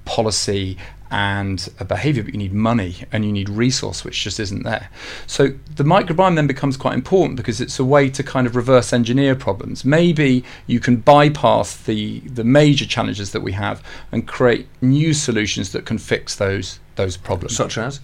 policy 0.04 0.76
and 1.14 1.68
a 1.78 1.84
behavior, 1.84 2.24
but 2.24 2.32
you 2.34 2.38
need 2.38 2.52
money 2.52 2.96
and 3.12 3.24
you 3.24 3.30
need 3.30 3.48
resource, 3.48 4.04
which 4.04 4.24
just 4.24 4.40
isn't 4.40 4.64
there. 4.64 4.90
So 5.28 5.52
the 5.76 5.84
microbiome 5.84 6.34
then 6.34 6.48
becomes 6.48 6.76
quite 6.76 6.94
important 6.94 7.36
because 7.36 7.60
it's 7.60 7.78
a 7.78 7.84
way 7.84 8.10
to 8.10 8.24
kind 8.24 8.48
of 8.48 8.56
reverse 8.56 8.92
engineer 8.92 9.36
problems. 9.36 9.84
Maybe 9.84 10.42
you 10.66 10.80
can 10.80 10.96
bypass 10.96 11.76
the 11.76 12.18
the 12.20 12.42
major 12.42 12.84
challenges 12.84 13.30
that 13.30 13.42
we 13.42 13.52
have 13.52 13.80
and 14.10 14.26
create 14.26 14.66
new 14.80 15.14
solutions 15.14 15.70
that 15.70 15.86
can 15.86 15.98
fix 15.98 16.34
those 16.34 16.80
those 16.96 17.16
problems. 17.16 17.54
Such 17.54 17.78
as? 17.78 18.00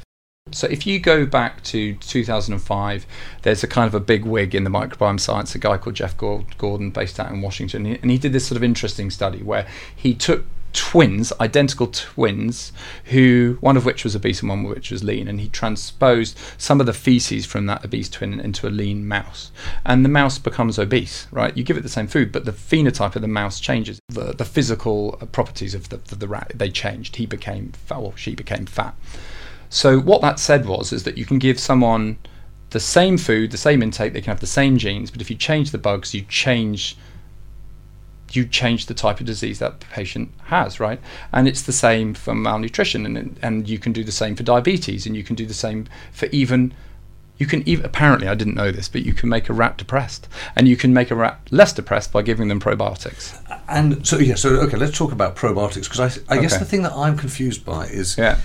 So 0.53 0.69
if 0.69 0.87
you 0.87 1.01
go 1.01 1.27
back 1.27 1.65
to 1.65 1.95
2005, 1.95 3.07
there's 3.43 3.65
a 3.65 3.67
kind 3.67 3.89
of 3.89 3.95
a 3.95 4.01
big 4.01 4.25
wig 4.25 4.55
in 4.55 4.63
the 4.63 4.71
microbiome 4.71 5.19
science, 5.19 5.53
a 5.57 5.59
guy 5.59 5.79
called 5.79 5.97
Jeff 5.97 6.17
Gordon 6.17 6.91
based 6.91 7.19
out 7.19 7.33
in 7.33 7.43
Washington, 7.43 7.87
and 7.87 8.11
he 8.11 8.19
did 8.19 8.33
this 8.33 8.47
sort 8.47 8.57
of 8.57 8.63
interesting 8.63 9.11
study 9.11 9.43
where 9.43 9.67
he 9.95 10.15
took 10.15 10.45
twins, 10.73 11.33
identical 11.41 11.87
twins, 11.89 12.73
who 13.07 13.59
one 13.61 13.77
of 13.77 13.85
which 13.85 14.05
was 14.05 14.15
obese 14.15 14.41
and 14.41 14.49
one 14.49 14.63
which 14.65 14.91
was 14.91 15.05
lean, 15.05 15.29
and 15.29 15.41
he 15.41 15.49
transposed 15.49 16.39
some 16.59 16.81
of 16.81 16.87
the 16.87 16.93
feces 16.93 17.47
from 17.47 17.67
that 17.67 17.85
obese 17.85 18.09
twin 18.09 18.41
into 18.41 18.67
a 18.67 18.71
lean 18.71 19.07
mouse, 19.07 19.51
and 19.85 20.05
the 20.05 20.09
mouse 20.09 20.39
becomes 20.39 20.79
obese. 20.79 21.27
Right? 21.31 21.57
You 21.57 21.65
give 21.65 21.77
it 21.77 21.83
the 21.83 21.89
same 21.89 22.07
food, 22.07 22.33
but 22.33 22.45
the 22.45 22.53
phenotype 22.53 23.17
of 23.17 23.23
the 23.23 23.29
mouse 23.29 23.61
changes. 23.61 23.99
The 24.09 24.33
the 24.33 24.45
physical 24.45 25.19
uh, 25.21 25.27
properties 25.27 25.75
of 25.75 25.89
the 25.89 25.97
of 25.97 26.19
the 26.19 26.29
rat 26.29 26.53
they 26.55 26.71
changed. 26.71 27.17
He 27.17 27.27
became 27.27 27.73
fat, 27.73 27.99
or 27.99 28.17
she 28.17 28.35
became 28.35 28.67
fat. 28.67 28.95
So 29.69 30.01
what 30.01 30.21
that 30.23 30.41
said 30.41 30.67
was 30.67 30.93
is 30.93 31.05
that 31.05 31.17
you 31.17 31.25
can 31.25 31.39
give 31.39 31.59
someone 31.61 32.19
the 32.71 32.81
same 32.81 33.19
food, 33.19 33.51
the 33.51 33.57
same 33.59 33.83
intake, 33.83 34.13
they 34.13 34.21
can 34.21 34.31
have 34.31 34.41
the 34.41 34.47
same 34.47 34.79
genes, 34.79 35.11
but 35.11 35.21
if 35.21 35.31
you 35.31 35.37
change 35.37 35.71
the 35.71 35.79
bugs, 35.79 36.15
you 36.15 36.23
change 36.23 36.97
you 38.37 38.47
change 38.47 38.87
the 38.87 38.95
type 38.95 39.21
of 39.21 39.27
disease 39.27 39.59
that 39.59 39.81
the 39.81 39.87
patient 39.87 40.31
has, 40.45 40.81
right? 40.81 41.01
And 41.33 41.49
it's 41.49 41.63
the 41.63 41.73
same 41.73 42.15
for 42.15 42.35
malnutrition, 42.35 43.05
and 43.05 43.39
and 43.43 43.69
you 43.69 43.79
can 43.79 43.93
do 43.93 44.05
the 44.05 44.13
same 44.13 44.37
for 44.37 44.43
diabetes, 44.43 45.07
and 45.07 45.17
you 45.17 45.25
can 45.25 45.37
do 45.37 45.47
the 45.47 45.55
same 45.55 45.87
for 46.13 46.27
even. 46.27 46.75
You 47.39 47.47
can 47.47 47.67
even 47.67 47.87
apparently 47.87 48.29
I 48.29 48.35
didn't 48.35 48.55
know 48.55 48.71
this, 48.71 48.89
but 48.89 49.03
you 49.03 49.15
can 49.15 49.31
make 49.31 49.49
a 49.49 49.55
rat 49.55 49.79
depressed, 49.79 50.29
and 50.55 50.69
you 50.69 50.77
can 50.77 50.93
make 50.93 51.11
a 51.11 51.15
rat 51.15 51.41
less 51.51 51.73
depressed 51.73 52.13
by 52.13 52.21
giving 52.21 52.49
them 52.49 52.61
probiotics. 52.61 53.41
And 53.67 54.07
so 54.07 54.19
yeah, 54.19 54.35
so 54.35 54.61
okay, 54.61 54.77
let's 54.77 54.97
talk 54.97 55.11
about 55.11 55.37
probiotics 55.37 55.85
because 55.85 56.01
I, 56.01 56.05
I 56.05 56.37
okay. 56.37 56.43
guess 56.43 56.59
the 56.59 56.67
thing 56.67 56.83
that 56.83 56.93
I'm 56.93 57.17
confused 57.17 57.65
by 57.65 57.87
is 57.87 58.19
yeah. 58.19 58.39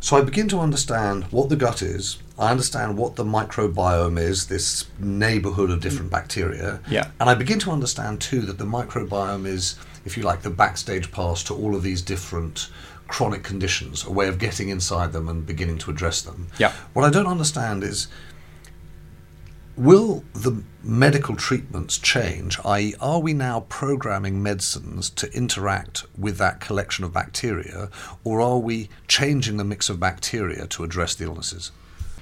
So 0.00 0.16
I 0.16 0.22
begin 0.22 0.48
to 0.48 0.58
understand 0.58 1.24
what 1.30 1.48
the 1.48 1.54
gut 1.54 1.80
is. 1.80 2.18
I 2.42 2.50
understand 2.50 2.98
what 2.98 3.14
the 3.14 3.24
microbiome 3.24 4.18
is, 4.18 4.48
this 4.48 4.86
neighborhood 4.98 5.70
of 5.70 5.80
different 5.80 6.08
mm. 6.08 6.12
bacteria. 6.12 6.80
Yeah. 6.90 7.10
And 7.20 7.30
I 7.30 7.34
begin 7.34 7.60
to 7.60 7.70
understand 7.70 8.20
too 8.20 8.40
that 8.42 8.58
the 8.58 8.64
microbiome 8.64 9.46
is, 9.46 9.76
if 10.04 10.16
you 10.16 10.24
like, 10.24 10.42
the 10.42 10.50
backstage 10.50 11.12
pass 11.12 11.44
to 11.44 11.54
all 11.54 11.76
of 11.76 11.82
these 11.82 12.02
different 12.02 12.68
chronic 13.06 13.44
conditions, 13.44 14.04
a 14.04 14.10
way 14.10 14.26
of 14.26 14.38
getting 14.38 14.70
inside 14.70 15.12
them 15.12 15.28
and 15.28 15.46
beginning 15.46 15.78
to 15.78 15.90
address 15.90 16.22
them. 16.22 16.48
Yeah. 16.58 16.72
What 16.94 17.04
I 17.04 17.10
don't 17.10 17.28
understand 17.28 17.84
is 17.84 18.08
Will 19.76 20.22
the 20.34 20.62
medical 20.82 21.34
treatments 21.34 21.96
change? 21.96 22.58
I.e., 22.62 22.94
are 23.00 23.20
we 23.20 23.32
now 23.32 23.60
programming 23.70 24.42
medicines 24.42 25.08
to 25.10 25.32
interact 25.32 26.04
with 26.16 26.36
that 26.36 26.60
collection 26.60 27.06
of 27.06 27.14
bacteria, 27.14 27.88
or 28.22 28.42
are 28.42 28.58
we 28.58 28.90
changing 29.08 29.56
the 29.56 29.64
mix 29.64 29.88
of 29.88 29.98
bacteria 29.98 30.66
to 30.66 30.84
address 30.84 31.14
the 31.14 31.24
illnesses? 31.24 31.72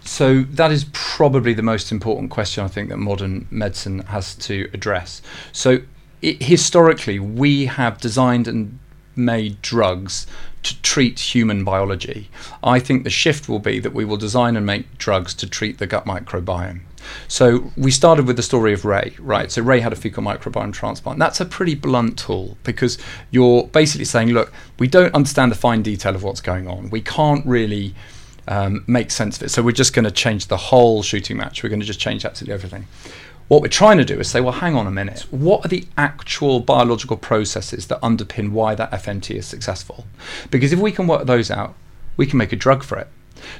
So 0.04 0.42
that 0.42 0.70
is 0.72 0.86
probably 0.92 1.54
the 1.54 1.62
most 1.62 1.92
important 1.92 2.30
question 2.30 2.64
I 2.64 2.68
think 2.68 2.88
that 2.88 2.96
modern 2.96 3.46
medicine 3.50 4.00
has 4.00 4.34
to 4.36 4.68
address. 4.72 5.22
So 5.52 5.80
it, 6.22 6.42
historically, 6.42 7.18
we 7.18 7.66
have 7.66 7.98
designed 7.98 8.48
and 8.48 8.78
made 9.16 9.60
drugs 9.62 10.26
to 10.62 10.80
treat 10.82 11.18
human 11.18 11.64
biology. 11.64 12.28
I 12.62 12.80
think 12.80 13.04
the 13.04 13.10
shift 13.10 13.48
will 13.48 13.58
be 13.58 13.80
that 13.80 13.94
we 13.94 14.04
will 14.04 14.16
design 14.16 14.56
and 14.56 14.66
make 14.66 14.98
drugs 14.98 15.34
to 15.34 15.48
treat 15.48 15.78
the 15.78 15.86
gut 15.86 16.04
microbiome. 16.04 16.80
So 17.28 17.72
we 17.76 17.90
started 17.90 18.26
with 18.26 18.36
the 18.36 18.42
story 18.42 18.72
of 18.74 18.84
Ray, 18.84 19.14
right? 19.18 19.50
So 19.50 19.62
Ray 19.62 19.80
had 19.80 19.92
a 19.92 19.96
fecal 19.96 20.22
microbiome 20.22 20.72
transplant. 20.72 21.18
That's 21.18 21.40
a 21.40 21.46
pretty 21.46 21.74
blunt 21.74 22.18
tool 22.18 22.58
because 22.62 22.98
you're 23.30 23.66
basically 23.68 24.04
saying, 24.04 24.28
look, 24.30 24.52
we 24.78 24.86
don't 24.86 25.14
understand 25.14 25.50
the 25.50 25.56
fine 25.56 25.82
detail 25.82 26.14
of 26.14 26.22
what's 26.22 26.42
going 26.42 26.68
on. 26.68 26.90
We 26.90 27.00
can't 27.00 27.44
really 27.46 27.94
um, 28.50 28.84
make 28.88 29.10
sense 29.12 29.36
of 29.36 29.44
it. 29.44 29.48
So 29.50 29.62
we're 29.62 29.70
just 29.70 29.94
going 29.94 30.04
to 30.04 30.10
change 30.10 30.48
the 30.48 30.56
whole 30.56 31.02
shooting 31.02 31.36
match. 31.36 31.62
We're 31.62 31.70
going 31.70 31.80
to 31.80 31.86
just 31.86 32.00
change 32.00 32.24
absolutely 32.24 32.52
everything. 32.54 32.88
What 33.46 33.62
we're 33.62 33.68
trying 33.68 33.98
to 33.98 34.04
do 34.04 34.18
is 34.18 34.28
say, 34.28 34.40
well, 34.40 34.52
hang 34.52 34.76
on 34.76 34.86
a 34.86 34.90
minute. 34.90 35.20
What 35.30 35.64
are 35.64 35.68
the 35.68 35.86
actual 35.96 36.60
biological 36.60 37.16
processes 37.16 37.86
that 37.86 38.00
underpin 38.00 38.50
why 38.50 38.74
that 38.74 38.90
FMT 38.90 39.36
is 39.36 39.46
successful? 39.46 40.04
Because 40.50 40.72
if 40.72 40.80
we 40.80 40.92
can 40.92 41.06
work 41.06 41.26
those 41.26 41.50
out, 41.50 41.74
we 42.16 42.26
can 42.26 42.38
make 42.38 42.52
a 42.52 42.56
drug 42.56 42.82
for 42.82 42.98
it. 42.98 43.08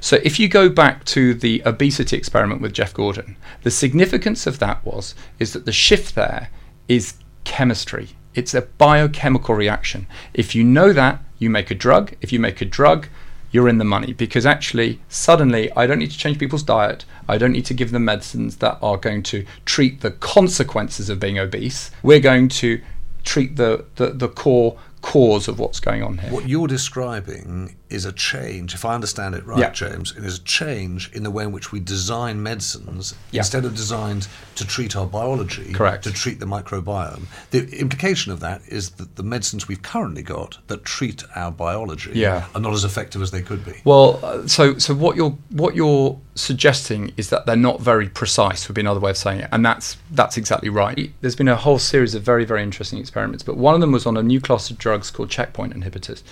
So 0.00 0.18
if 0.24 0.38
you 0.38 0.48
go 0.48 0.68
back 0.68 1.04
to 1.06 1.34
the 1.34 1.62
obesity 1.64 2.16
experiment 2.16 2.60
with 2.60 2.74
Jeff 2.74 2.92
Gordon, 2.92 3.36
the 3.62 3.70
significance 3.70 4.46
of 4.46 4.58
that 4.58 4.84
was 4.84 5.14
is 5.38 5.52
that 5.52 5.66
the 5.66 5.72
shift 5.72 6.14
there 6.14 6.50
is 6.88 7.14
chemistry. 7.44 8.10
It's 8.34 8.54
a 8.54 8.62
biochemical 8.62 9.54
reaction. 9.54 10.06
If 10.34 10.54
you 10.54 10.64
know 10.64 10.92
that, 10.92 11.22
you 11.38 11.48
make 11.48 11.70
a 11.70 11.74
drug. 11.74 12.14
If 12.20 12.32
you 12.32 12.38
make 12.38 12.60
a 12.60 12.64
drug, 12.64 13.08
you're 13.50 13.68
in 13.68 13.78
the 13.78 13.84
money 13.84 14.12
because 14.12 14.46
actually 14.46 15.00
suddenly 15.08 15.72
I 15.72 15.86
don't 15.86 15.98
need 15.98 16.10
to 16.10 16.18
change 16.18 16.38
people's 16.38 16.62
diet. 16.62 17.04
I 17.28 17.38
don't 17.38 17.52
need 17.52 17.66
to 17.66 17.74
give 17.74 17.90
them 17.90 18.04
medicines 18.04 18.56
that 18.56 18.78
are 18.80 18.96
going 18.96 19.22
to 19.24 19.44
treat 19.64 20.00
the 20.00 20.12
consequences 20.12 21.08
of 21.08 21.18
being 21.20 21.38
obese. 21.38 21.90
We're 22.02 22.20
going 22.20 22.48
to 22.48 22.80
treat 23.24 23.56
the, 23.56 23.84
the, 23.96 24.10
the 24.10 24.28
core 24.28 24.78
cause 25.02 25.48
of 25.48 25.58
what's 25.58 25.80
going 25.80 26.02
on 26.02 26.18
here. 26.18 26.30
What 26.30 26.48
you're 26.48 26.68
describing 26.68 27.76
is 27.90 28.04
a 28.04 28.12
change, 28.12 28.74
if 28.74 28.84
I 28.84 28.94
understand 28.94 29.34
it 29.34 29.44
right, 29.44 29.58
yeah. 29.58 29.70
James, 29.70 30.16
it 30.16 30.24
is 30.24 30.38
a 30.38 30.42
change 30.42 31.10
in 31.12 31.22
the 31.22 31.30
way 31.30 31.44
in 31.44 31.52
which 31.52 31.72
we 31.72 31.80
design 31.80 32.42
medicines 32.42 33.14
yeah. 33.32 33.40
instead 33.40 33.64
of 33.64 33.74
designed 33.74 34.28
to 34.54 34.66
treat 34.66 34.96
our 34.96 35.06
biology, 35.06 35.72
Correct. 35.72 36.04
to 36.04 36.12
treat 36.12 36.40
the 36.40 36.46
microbiome. 36.46 37.24
The 37.50 37.68
implication 37.78 38.32
of 38.32 38.40
that 38.40 38.62
is 38.68 38.90
that 38.90 39.16
the 39.16 39.22
medicines 39.22 39.68
we've 39.68 39.82
currently 39.82 40.22
got 40.22 40.58
that 40.68 40.84
treat 40.84 41.24
our 41.34 41.50
biology 41.50 42.12
yeah. 42.14 42.46
are 42.54 42.60
not 42.60 42.72
as 42.72 42.84
effective 42.84 43.22
as 43.22 43.30
they 43.30 43.42
could 43.42 43.64
be. 43.64 43.80
Well, 43.84 44.20
uh, 44.22 44.46
so 44.46 44.78
so 44.78 44.94
what 44.94 45.16
you're 45.16 45.36
what 45.50 45.74
you're 45.74 46.18
suggesting 46.34 47.12
is 47.16 47.30
that 47.30 47.46
they're 47.46 47.56
not 47.56 47.80
very 47.80 48.08
precise 48.08 48.68
would 48.68 48.74
be 48.74 48.80
another 48.80 49.00
way 49.00 49.10
of 49.10 49.16
saying 49.16 49.40
it, 49.40 49.48
and 49.52 49.64
that's 49.64 49.96
that's 50.12 50.36
exactly 50.36 50.68
right. 50.68 51.12
There's 51.20 51.36
been 51.36 51.48
a 51.48 51.56
whole 51.56 51.78
series 51.78 52.14
of 52.14 52.22
very 52.22 52.44
very 52.44 52.62
interesting 52.62 52.98
experiments, 52.98 53.42
but 53.42 53.56
one 53.56 53.74
of 53.74 53.80
them 53.80 53.92
was 53.92 54.06
on 54.06 54.16
a 54.16 54.22
new 54.22 54.40
class 54.40 54.70
of 54.70 54.78
drugs 54.78 55.10
called 55.10 55.30
checkpoint 55.30 55.74
inhibitors. 55.74 56.22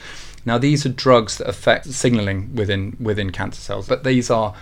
Now, 0.45 0.57
these 0.57 0.87
are 0.87 0.89
drugs 0.89 1.37
that 1.39 1.48
affect 1.49 1.87
signaling 1.87 2.55
within 2.55 2.97
within 3.01 3.31
cancer 3.31 3.61
cells, 3.61 3.89
but 3.89 4.05
these 4.05 4.31
are 4.31 4.55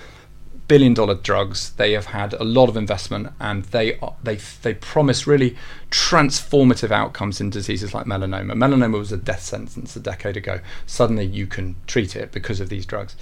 billion 0.69 0.95
dollar 0.95 1.15
drugs. 1.15 1.71
They 1.73 1.93
have 1.93 2.07
had 2.07 2.33
a 2.35 2.45
lot 2.45 2.69
of 2.69 2.77
investment 2.77 3.33
and 3.41 3.65
they 3.67 3.99
they 4.23 4.37
they 4.63 4.75
promise 4.75 5.27
really 5.27 5.57
transformative 5.91 6.91
outcomes 6.91 7.41
in 7.41 7.51
diseases 7.51 7.95
like 7.95 8.07
melanoma. 8.07 8.53
Melanoma 8.53 8.99
was 8.99 9.13
a 9.13 9.17
death 9.17 9.43
sentence 9.43 9.97
a 9.97 10.01
decade 10.01 10.37
ago. 10.37 10.61
Suddenly 10.87 11.27
you 11.27 11.47
can 11.47 11.77
treat 11.87 12.17
it 12.17 12.33
because 12.33 12.61
of 12.61 12.69
these 12.69 12.87
drugs. 12.87 13.17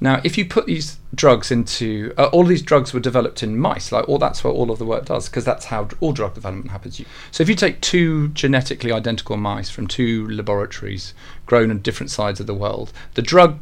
Now, 0.00 0.20
if 0.24 0.36
you 0.36 0.44
put 0.44 0.66
these 0.66 0.98
drugs 1.14 1.50
into 1.50 2.12
uh, 2.18 2.26
all 2.26 2.44
these 2.44 2.62
drugs 2.62 2.92
were 2.92 3.00
developed 3.00 3.42
in 3.42 3.58
mice, 3.58 3.92
like 3.92 4.08
all 4.08 4.18
that's 4.18 4.44
what 4.44 4.54
all 4.54 4.70
of 4.70 4.78
the 4.78 4.84
work 4.84 5.06
does, 5.06 5.28
because 5.28 5.44
that's 5.44 5.66
how 5.66 5.88
all 6.00 6.12
drug 6.12 6.34
development 6.34 6.70
happens. 6.70 7.00
So, 7.30 7.42
if 7.42 7.48
you 7.48 7.54
take 7.54 7.80
two 7.80 8.28
genetically 8.28 8.92
identical 8.92 9.36
mice 9.36 9.70
from 9.70 9.86
two 9.86 10.28
laboratories 10.28 11.14
grown 11.46 11.70
on 11.70 11.80
different 11.80 12.10
sides 12.10 12.40
of 12.40 12.46
the 12.46 12.54
world, 12.54 12.92
the 13.14 13.22
drug 13.22 13.58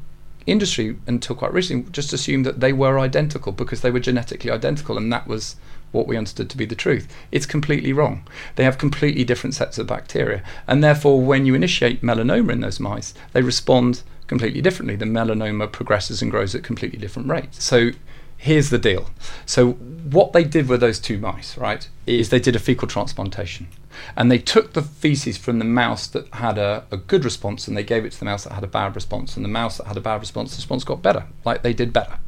industry 0.47 0.97
until 1.07 1.37
quite 1.37 1.53
recently 1.53 1.91
just 1.91 2.13
assumed 2.13 2.45
that 2.45 2.61
they 2.61 2.73
were 2.73 2.99
identical 2.99 3.53
because 3.53 3.81
they 3.81 3.91
were 3.91 4.01
genetically 4.01 4.51
identical, 4.51 4.99
and 4.99 5.13
that 5.13 5.27
was 5.27 5.57
what 5.93 6.07
we 6.09 6.17
understood 6.17 6.51
to 6.51 6.57
be 6.57 6.67
the 6.67 6.75
truth. 6.75 7.07
It's 7.31 7.47
completely 7.47 7.93
wrong. 7.93 8.27
They 8.57 8.65
have 8.65 8.79
completely 8.79 9.25
different 9.25 9.55
sets 9.55 9.79
of 9.79 9.87
bacteria, 9.87 10.43
and 10.67 10.83
therefore, 10.83 11.21
when 11.21 11.47
you 11.47 11.55
initiate 11.55 12.03
melanoma 12.03 12.53
in 12.53 12.61
those 12.61 12.81
mice, 12.81 13.15
they 13.33 13.43
respond 13.43 14.03
completely 14.27 14.61
differently. 14.61 14.97
The 14.97 15.05
melanoma 15.05 15.71
progresses 15.71 16.23
and 16.23 16.31
grows 16.31 16.55
at 16.55 16.63
completely 16.63 16.99
different 16.99 17.29
rates. 17.29 17.63
So 17.65 17.91
here's 18.37 18.71
the 18.71 18.79
deal. 18.79 19.11
So 19.47 19.73
what 19.73 20.33
they 20.33 20.45
did 20.45 20.69
with 20.69 20.81
those 20.81 20.99
two 20.99 21.19
mice, 21.19 21.57
right, 21.57 21.89
is 22.07 22.29
they 22.29 22.41
did 22.41 22.57
a 22.57 22.59
fecal 22.59 22.89
transplantation. 22.89 23.69
And 24.17 24.31
they 24.31 24.39
took 24.39 24.73
the 24.73 24.83
feces 24.83 25.39
from 25.39 25.59
the 25.59 25.65
mouse 25.65 26.07
that 26.09 26.29
had 26.35 26.59
a, 26.59 26.85
a, 26.91 26.97
good 26.97 27.25
response 27.25 27.69
and 27.69 27.77
they 27.77 27.85
gave 27.85 28.05
it 28.05 28.13
to 28.13 28.19
the 28.19 28.25
mouse 28.25 28.45
that 28.45 28.53
had 28.53 28.65
a 28.65 28.69
bad 28.69 28.95
response. 28.97 29.37
And 29.37 29.45
the 29.45 29.49
mouse 29.49 29.79
that 29.79 29.87
had 29.87 29.97
a 29.97 30.01
bad 30.01 30.21
response, 30.21 30.51
the 30.51 30.59
response 30.59 30.85
got 30.85 31.01
better. 31.01 31.27
Like 31.45 31.63
they 31.63 31.73
did 31.73 31.93
better. 31.93 32.19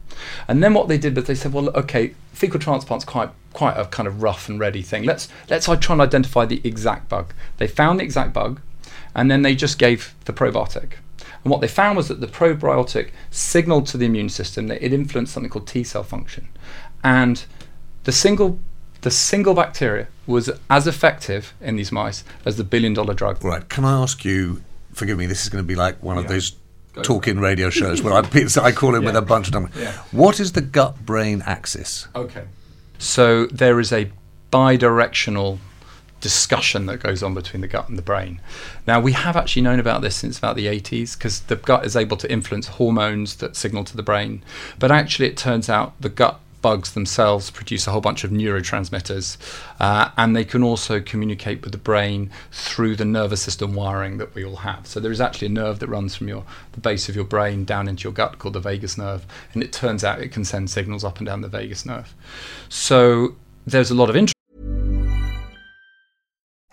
And 0.48 0.62
then 0.62 0.74
what 0.74 0.88
they 0.88 0.96
did 0.96 1.16
was 1.16 1.24
they 1.26 1.34
said, 1.34 1.52
well, 1.52 1.68
okay, 1.70 2.14
fecal 2.32 2.60
transplant's 2.60 3.04
quite 3.04 3.30
quite 3.52 3.76
a 3.78 3.86
kind 3.86 4.06
of 4.06 4.22
rough 4.22 4.48
and 4.48 4.60
ready 4.60 4.82
thing. 4.82 5.04
Let's 5.04 5.28
let's 5.48 5.66
try 5.66 5.94
and 5.94 6.00
identify 6.00 6.44
the 6.44 6.60
exact 6.62 7.08
bug. 7.08 7.32
They 7.56 7.66
found 7.66 8.00
the 8.00 8.04
exact 8.04 8.32
bug, 8.32 8.60
and 9.14 9.30
then 9.30 9.42
they 9.42 9.54
just 9.54 9.78
gave 9.78 10.14
the 10.24 10.32
probiotic. 10.32 10.92
And 11.46 11.52
what 11.52 11.60
they 11.60 11.68
found 11.68 11.96
was 11.96 12.08
that 12.08 12.20
the 12.20 12.26
probiotic 12.26 13.10
signaled 13.30 13.86
to 13.86 13.96
the 13.96 14.04
immune 14.04 14.30
system 14.30 14.66
that 14.66 14.84
it 14.84 14.92
influenced 14.92 15.32
something 15.32 15.48
called 15.48 15.68
T 15.68 15.84
cell 15.84 16.02
function. 16.02 16.48
And 17.04 17.44
the 18.02 18.10
single 18.10 18.58
the 19.02 19.12
single 19.12 19.54
bacteria 19.54 20.08
was 20.26 20.50
as 20.68 20.88
effective 20.88 21.54
in 21.60 21.76
these 21.76 21.92
mice 21.92 22.24
as 22.44 22.56
the 22.56 22.64
billion 22.64 22.94
dollar 22.94 23.14
drug. 23.14 23.44
Right. 23.44 23.68
Can 23.68 23.84
I 23.84 24.02
ask 24.02 24.24
you, 24.24 24.60
forgive 24.92 25.18
me, 25.18 25.26
this 25.26 25.44
is 25.44 25.48
going 25.48 25.62
to 25.62 25.68
be 25.68 25.76
like 25.76 26.02
one 26.02 26.16
yeah. 26.16 26.22
of 26.22 26.28
those 26.28 26.56
talking 27.04 27.38
radio 27.38 27.70
shows 27.70 28.02
where 28.02 28.14
I, 28.14 28.24
I 28.60 28.72
call 28.72 28.96
in 28.96 29.02
yeah. 29.02 29.06
with 29.06 29.16
a 29.16 29.22
bunch 29.22 29.46
of 29.46 29.54
numbers. 29.54 29.80
Yeah. 29.80 29.92
What 30.10 30.40
is 30.40 30.50
the 30.50 30.62
gut 30.62 31.06
brain 31.06 31.44
axis? 31.46 32.08
Okay. 32.16 32.46
So 32.98 33.46
there 33.46 33.78
is 33.78 33.92
a 33.92 34.10
bidirectional 34.52 35.58
discussion 36.20 36.86
that 36.86 36.98
goes 36.98 37.22
on 37.22 37.34
between 37.34 37.60
the 37.60 37.68
gut 37.68 37.88
and 37.88 37.98
the 37.98 38.02
brain. 38.02 38.40
Now, 38.86 39.00
we 39.00 39.12
have 39.12 39.36
actually 39.36 39.62
known 39.62 39.78
about 39.78 40.02
this 40.02 40.16
since 40.16 40.38
about 40.38 40.56
the 40.56 40.66
80s 40.66 41.16
because 41.16 41.40
the 41.40 41.56
gut 41.56 41.84
is 41.84 41.96
able 41.96 42.16
to 42.16 42.30
influence 42.30 42.68
hormones 42.68 43.36
that 43.36 43.56
signal 43.56 43.84
to 43.84 43.96
the 43.96 44.02
brain. 44.02 44.42
But 44.78 44.90
actually, 44.90 45.28
it 45.28 45.36
turns 45.36 45.68
out 45.68 46.00
the 46.00 46.08
gut 46.08 46.40
bugs 46.62 46.94
themselves 46.94 47.48
produce 47.48 47.86
a 47.86 47.92
whole 47.92 48.00
bunch 48.00 48.24
of 48.24 48.32
neurotransmitters, 48.32 49.36
uh, 49.78 50.10
and 50.16 50.34
they 50.34 50.44
can 50.44 50.64
also 50.64 51.00
communicate 51.00 51.62
with 51.62 51.70
the 51.70 51.78
brain 51.78 52.28
through 52.50 52.96
the 52.96 53.04
nervous 53.04 53.40
system 53.40 53.72
wiring 53.72 54.18
that 54.18 54.34
we 54.34 54.44
all 54.44 54.56
have. 54.56 54.84
So 54.84 54.98
there 54.98 55.12
is 55.12 55.20
actually 55.20 55.46
a 55.46 55.50
nerve 55.50 55.78
that 55.78 55.88
runs 55.88 56.16
from 56.16 56.26
your 56.26 56.44
the 56.72 56.80
base 56.80 57.08
of 57.08 57.14
your 57.14 57.24
brain 57.24 57.64
down 57.64 57.86
into 57.86 58.02
your 58.04 58.12
gut 58.12 58.40
called 58.40 58.54
the 58.54 58.60
vagus 58.60 58.98
nerve, 58.98 59.24
and 59.54 59.62
it 59.62 59.72
turns 59.72 60.02
out 60.02 60.20
it 60.20 60.32
can 60.32 60.44
send 60.44 60.68
signals 60.68 61.04
up 61.04 61.18
and 61.18 61.26
down 61.26 61.40
the 61.40 61.48
vagus 61.48 61.86
nerve. 61.86 62.12
So 62.68 63.36
there's 63.64 63.92
a 63.92 63.94
lot 63.94 64.10
of 64.10 64.16
interest. 64.16 64.35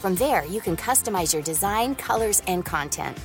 From 0.00 0.14
there, 0.14 0.44
you 0.44 0.60
can 0.60 0.76
customize 0.76 1.32
your 1.32 1.42
design, 1.42 1.94
colors, 1.94 2.42
and 2.46 2.64
content. 2.64 3.18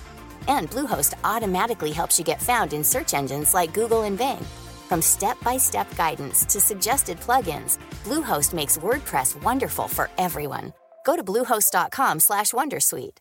And 0.47 0.69
Bluehost 0.71 1.13
automatically 1.23 1.91
helps 1.91 2.17
you 2.17 2.23
get 2.25 2.41
found 2.41 2.73
in 2.73 2.83
search 2.83 3.13
engines 3.13 3.53
like 3.53 3.73
Google 3.73 4.03
and 4.03 4.17
Bing. 4.17 4.45
From 4.87 5.01
step-by-step 5.01 5.95
guidance 5.97 6.45
to 6.45 6.59
suggested 6.59 7.19
plugins, 7.19 7.77
Bluehost 8.05 8.53
makes 8.53 8.77
WordPress 8.77 9.41
wonderful 9.43 9.87
for 9.87 10.09
everyone. 10.17 10.73
Go 11.05 11.15
to 11.15 11.23
bluehost.com/wondersuite. 11.23 13.17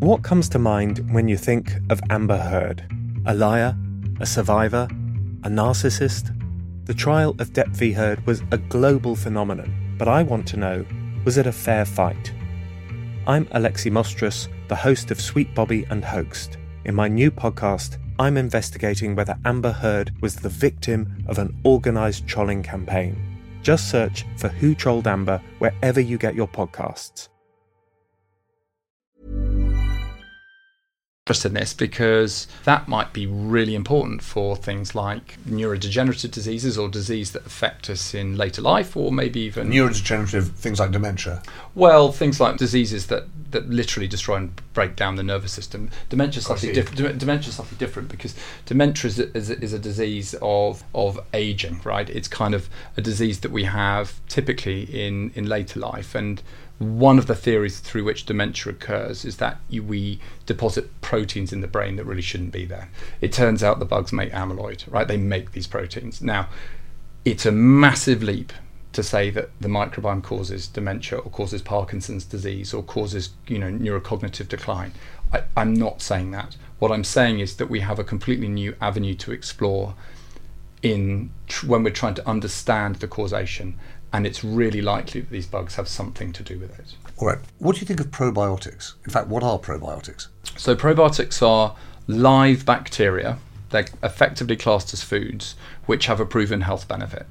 What 0.00 0.22
comes 0.22 0.48
to 0.50 0.58
mind 0.58 1.00
when 1.12 1.28
you 1.28 1.36
think 1.36 1.72
of 1.90 2.00
Amber 2.10 2.38
Heard? 2.38 2.82
A 3.26 3.34
liar? 3.34 3.76
A 4.20 4.26
survivor? 4.26 4.88
A 5.44 5.48
narcissist? 5.48 6.32
The 6.86 6.94
trial 6.94 7.34
of 7.38 7.52
Depp 7.52 7.68
v. 7.68 7.92
Heard 7.92 8.26
was 8.26 8.42
a 8.50 8.58
global 8.58 9.16
phenomenon, 9.16 9.96
but 9.96 10.08
I 10.08 10.22
want 10.22 10.46
to 10.48 10.56
know 10.56 10.84
was 11.24 11.38
it 11.38 11.46
a 11.46 11.52
fair 11.52 11.84
fight? 11.86 12.32
I'm 13.26 13.46
Alexi 13.46 13.90
Mostrous, 13.90 14.48
the 14.68 14.76
host 14.76 15.10
of 15.10 15.20
Sweet 15.20 15.54
Bobby 15.54 15.86
and 15.88 16.04
Hoaxed. 16.04 16.58
In 16.84 16.94
my 16.94 17.08
new 17.08 17.30
podcast, 17.30 17.96
I'm 18.18 18.36
investigating 18.36 19.16
whether 19.16 19.38
Amber 19.46 19.72
Heard 19.72 20.12
was 20.20 20.36
the 20.36 20.50
victim 20.50 21.24
of 21.26 21.38
an 21.38 21.58
organised 21.64 22.26
trolling 22.26 22.62
campaign. 22.62 23.16
Just 23.62 23.90
search 23.90 24.26
for 24.36 24.48
Who 24.48 24.74
Trolled 24.74 25.06
Amber 25.06 25.40
wherever 25.58 26.00
you 26.00 26.18
get 26.18 26.34
your 26.34 26.48
podcasts. 26.48 27.28
Interested 31.26 31.48
in 31.48 31.54
this 31.54 31.72
because 31.72 32.46
that 32.64 32.86
might 32.86 33.14
be 33.14 33.26
really 33.26 33.74
important 33.74 34.20
for 34.20 34.56
things 34.56 34.94
like 34.94 35.38
neurodegenerative 35.48 36.30
diseases 36.30 36.76
or 36.76 36.86
disease 36.86 37.32
that 37.32 37.46
affect 37.46 37.88
us 37.88 38.12
in 38.12 38.36
later 38.36 38.60
life, 38.60 38.94
or 38.94 39.10
maybe 39.10 39.40
even 39.40 39.70
Neurodegenerative 39.70 40.50
things 40.50 40.78
like 40.78 40.90
dementia. 40.90 41.42
Well, 41.74 42.12
things 42.12 42.40
like 42.40 42.58
diseases 42.58 43.06
that, 43.06 43.24
that 43.52 43.70
literally 43.70 44.06
destroy 44.06 44.36
and 44.36 44.60
break 44.74 44.96
down 44.96 45.16
the 45.16 45.22
nervous 45.22 45.52
system. 45.52 45.88
Dementia 46.10 46.40
is 46.40 46.44
slightly 46.44 46.74
different. 46.74 47.18
Dementia 47.18 47.48
is 47.48 47.54
slightly 47.54 47.78
different 47.78 48.10
because 48.10 48.34
dementia 48.66 49.08
is 49.08 49.18
a, 49.18 49.34
is, 49.34 49.48
is 49.48 49.72
a 49.72 49.78
disease 49.78 50.34
of 50.42 50.84
of 50.94 51.18
aging, 51.32 51.80
right? 51.84 52.10
It's 52.10 52.28
kind 52.28 52.54
of 52.54 52.68
a 52.98 53.00
disease 53.00 53.40
that 53.40 53.50
we 53.50 53.64
have 53.64 54.20
typically 54.28 54.82
in 54.82 55.30
in 55.34 55.46
later 55.46 55.80
life, 55.80 56.14
and 56.14 56.42
one 56.84 57.18
of 57.18 57.26
the 57.26 57.34
theories 57.34 57.80
through 57.80 58.04
which 58.04 58.26
dementia 58.26 58.72
occurs 58.72 59.24
is 59.24 59.36
that 59.38 59.58
you, 59.68 59.82
we 59.82 60.20
deposit 60.46 61.00
proteins 61.00 61.52
in 61.52 61.60
the 61.60 61.68
brain 61.68 61.96
that 61.96 62.04
really 62.04 62.22
shouldn't 62.22 62.52
be 62.52 62.64
there. 62.64 62.90
It 63.20 63.32
turns 63.32 63.62
out 63.62 63.78
the 63.78 63.84
bugs 63.84 64.12
make 64.12 64.32
amyloid, 64.32 64.90
right? 64.90 65.08
They 65.08 65.16
make 65.16 65.52
these 65.52 65.66
proteins. 65.66 66.22
Now, 66.22 66.48
it's 67.24 67.46
a 67.46 67.52
massive 67.52 68.22
leap 68.22 68.52
to 68.92 69.02
say 69.02 69.28
that 69.30 69.50
the 69.60 69.68
microbiome 69.68 70.22
causes 70.22 70.68
dementia 70.68 71.18
or 71.18 71.30
causes 71.30 71.62
Parkinson's 71.62 72.24
disease 72.24 72.72
or 72.72 72.82
causes 72.82 73.30
you 73.48 73.58
know 73.58 73.70
neurocognitive 73.70 74.48
decline. 74.48 74.92
I, 75.32 75.42
I'm 75.56 75.74
not 75.74 76.00
saying 76.00 76.30
that. 76.30 76.56
What 76.78 76.92
I'm 76.92 77.04
saying 77.04 77.40
is 77.40 77.56
that 77.56 77.70
we 77.70 77.80
have 77.80 77.98
a 77.98 78.04
completely 78.04 78.48
new 78.48 78.76
avenue 78.80 79.14
to 79.16 79.32
explore 79.32 79.94
in 80.82 81.30
tr- 81.48 81.66
when 81.66 81.82
we're 81.82 81.90
trying 81.90 82.14
to 82.14 82.28
understand 82.28 82.96
the 82.96 83.08
causation, 83.08 83.78
and 84.14 84.28
it's 84.28 84.44
really 84.44 84.80
likely 84.80 85.20
that 85.20 85.30
these 85.30 85.46
bugs 85.46 85.74
have 85.74 85.88
something 85.88 86.32
to 86.32 86.44
do 86.44 86.56
with 86.56 86.78
it. 86.78 86.94
All 87.18 87.26
right. 87.26 87.38
What 87.58 87.74
do 87.74 87.80
you 87.80 87.86
think 87.86 87.98
of 87.98 88.12
probiotics? 88.12 88.94
In 89.04 89.10
fact, 89.10 89.26
what 89.26 89.42
are 89.42 89.58
probiotics? 89.58 90.28
So 90.56 90.76
probiotics 90.76 91.42
are 91.42 91.74
live 92.06 92.64
bacteria. 92.64 93.38
They're 93.70 93.86
effectively 94.04 94.54
classed 94.54 94.94
as 94.94 95.02
foods, 95.02 95.56
which 95.86 96.06
have 96.06 96.20
a 96.20 96.24
proven 96.24 96.60
health 96.60 96.86
benefit, 96.86 97.26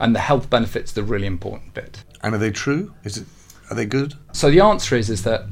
and 0.00 0.14
the 0.14 0.20
health 0.20 0.48
benefit's 0.48 0.90
the 0.90 1.02
really 1.02 1.26
important 1.26 1.74
bit. 1.74 2.02
And 2.22 2.34
are 2.34 2.38
they 2.38 2.50
true? 2.50 2.94
Is 3.04 3.18
it? 3.18 3.26
Are 3.68 3.76
they 3.76 3.84
good? 3.84 4.14
So 4.32 4.50
the 4.50 4.60
answer 4.60 4.96
is 4.96 5.10
is 5.10 5.22
that 5.24 5.42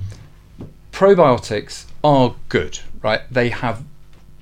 probiotics 0.93 1.85
are 2.03 2.35
good, 2.49 2.79
right? 3.03 3.21
They 3.31 3.51
have 3.51 3.85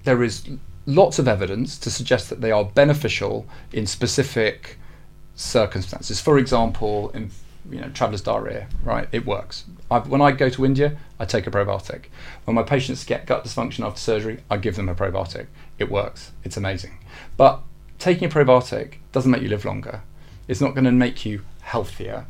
there 0.05 0.23
is 0.23 0.49
lots 0.87 1.19
of 1.19 1.27
evidence 1.27 1.79
to 1.79 1.91
suggest 1.91 2.31
that 2.31 2.41
they 2.41 2.53
are 2.53 2.65
beneficial 2.65 3.45
in 3.73 3.89
specific 3.89 4.79
circumstances. 5.35 6.21
For 6.21 6.39
example, 6.39 7.11
in 7.11 7.31
you 7.71 7.81
know 7.81 7.89
traveller's 7.91 8.23
diarrhea, 8.23 8.69
right? 8.83 9.09
It 9.13 9.25
works. 9.27 9.65
i 9.91 9.99
when 9.99 10.21
I 10.21 10.33
go 10.33 10.49
to 10.51 10.65
India, 10.65 10.97
I 11.19 11.25
take 11.25 11.47
a 11.47 11.51
probiotic. 11.51 12.07
When 12.45 12.55
my 12.55 12.63
patients 12.63 13.05
get 13.05 13.27
gut 13.27 13.45
dysfunction 13.45 13.87
after 13.87 14.01
surgery, 14.01 14.41
I 14.51 14.57
give 14.57 14.77
them 14.77 14.89
a 14.89 14.95
probiotic. 14.95 15.47
It 15.79 15.91
works. 15.91 16.33
It's 16.45 16.57
amazing. 16.57 16.99
But 17.37 17.63
taking 17.99 18.27
a 18.27 18.31
probiotic 18.31 18.95
doesn't 19.13 19.31
make 19.31 19.43
you 19.43 19.49
live 19.49 19.65
longer. 19.65 20.03
It's 20.49 20.61
not 20.61 20.75
going 20.75 20.85
to 20.85 20.93
make 20.93 21.25
you 21.25 21.43
healthier, 21.61 22.27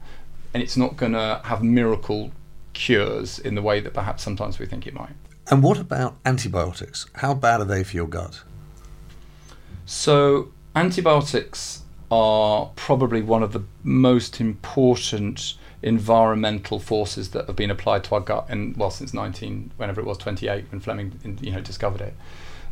and 0.53 0.63
it's 0.63 0.77
not 0.77 0.97
going 0.97 1.13
to 1.13 1.41
have 1.45 1.63
miracle 1.63 2.33
cures 2.75 3.39
in 3.39 3.55
the 3.55 3.63
way 3.63 3.81
that 3.81 3.95
perhaps 3.95 4.23
sometimes 4.23 4.59
we 4.59 4.67
think 4.67 4.87
it 4.87 4.95
might. 4.95 5.15
And 5.51 5.63
what 5.63 5.79
about 5.79 6.17
antibiotics? 6.25 7.07
How 7.17 7.35
bad 7.35 7.61
are 7.61 7.65
they 7.65 7.83
for 7.83 7.97
your 7.97 8.07
gut? 8.07 8.43
So, 9.85 10.53
antibiotics 10.77 11.82
are 12.13 12.71
probably 12.77 13.23
one 13.23 13.43
of 13.43 13.55
the 13.55 13.65
most 13.83 14.39
important 14.39 15.55
environmental 15.83 16.79
forces 16.79 17.31
that 17.31 17.47
have 17.47 17.57
been 17.57 17.71
applied 17.71 18.05
to 18.05 18.15
our 18.15 18.21
gut 18.21 18.47
in 18.51 18.75
well 18.77 18.91
since 18.91 19.15
19 19.15 19.73
whenever 19.79 19.99
it 19.99 20.07
was 20.07 20.19
28 20.19 20.67
when 20.71 20.79
Fleming 20.79 21.39
you 21.41 21.51
know 21.51 21.63
discovered 21.63 22.03
it. 22.03 22.15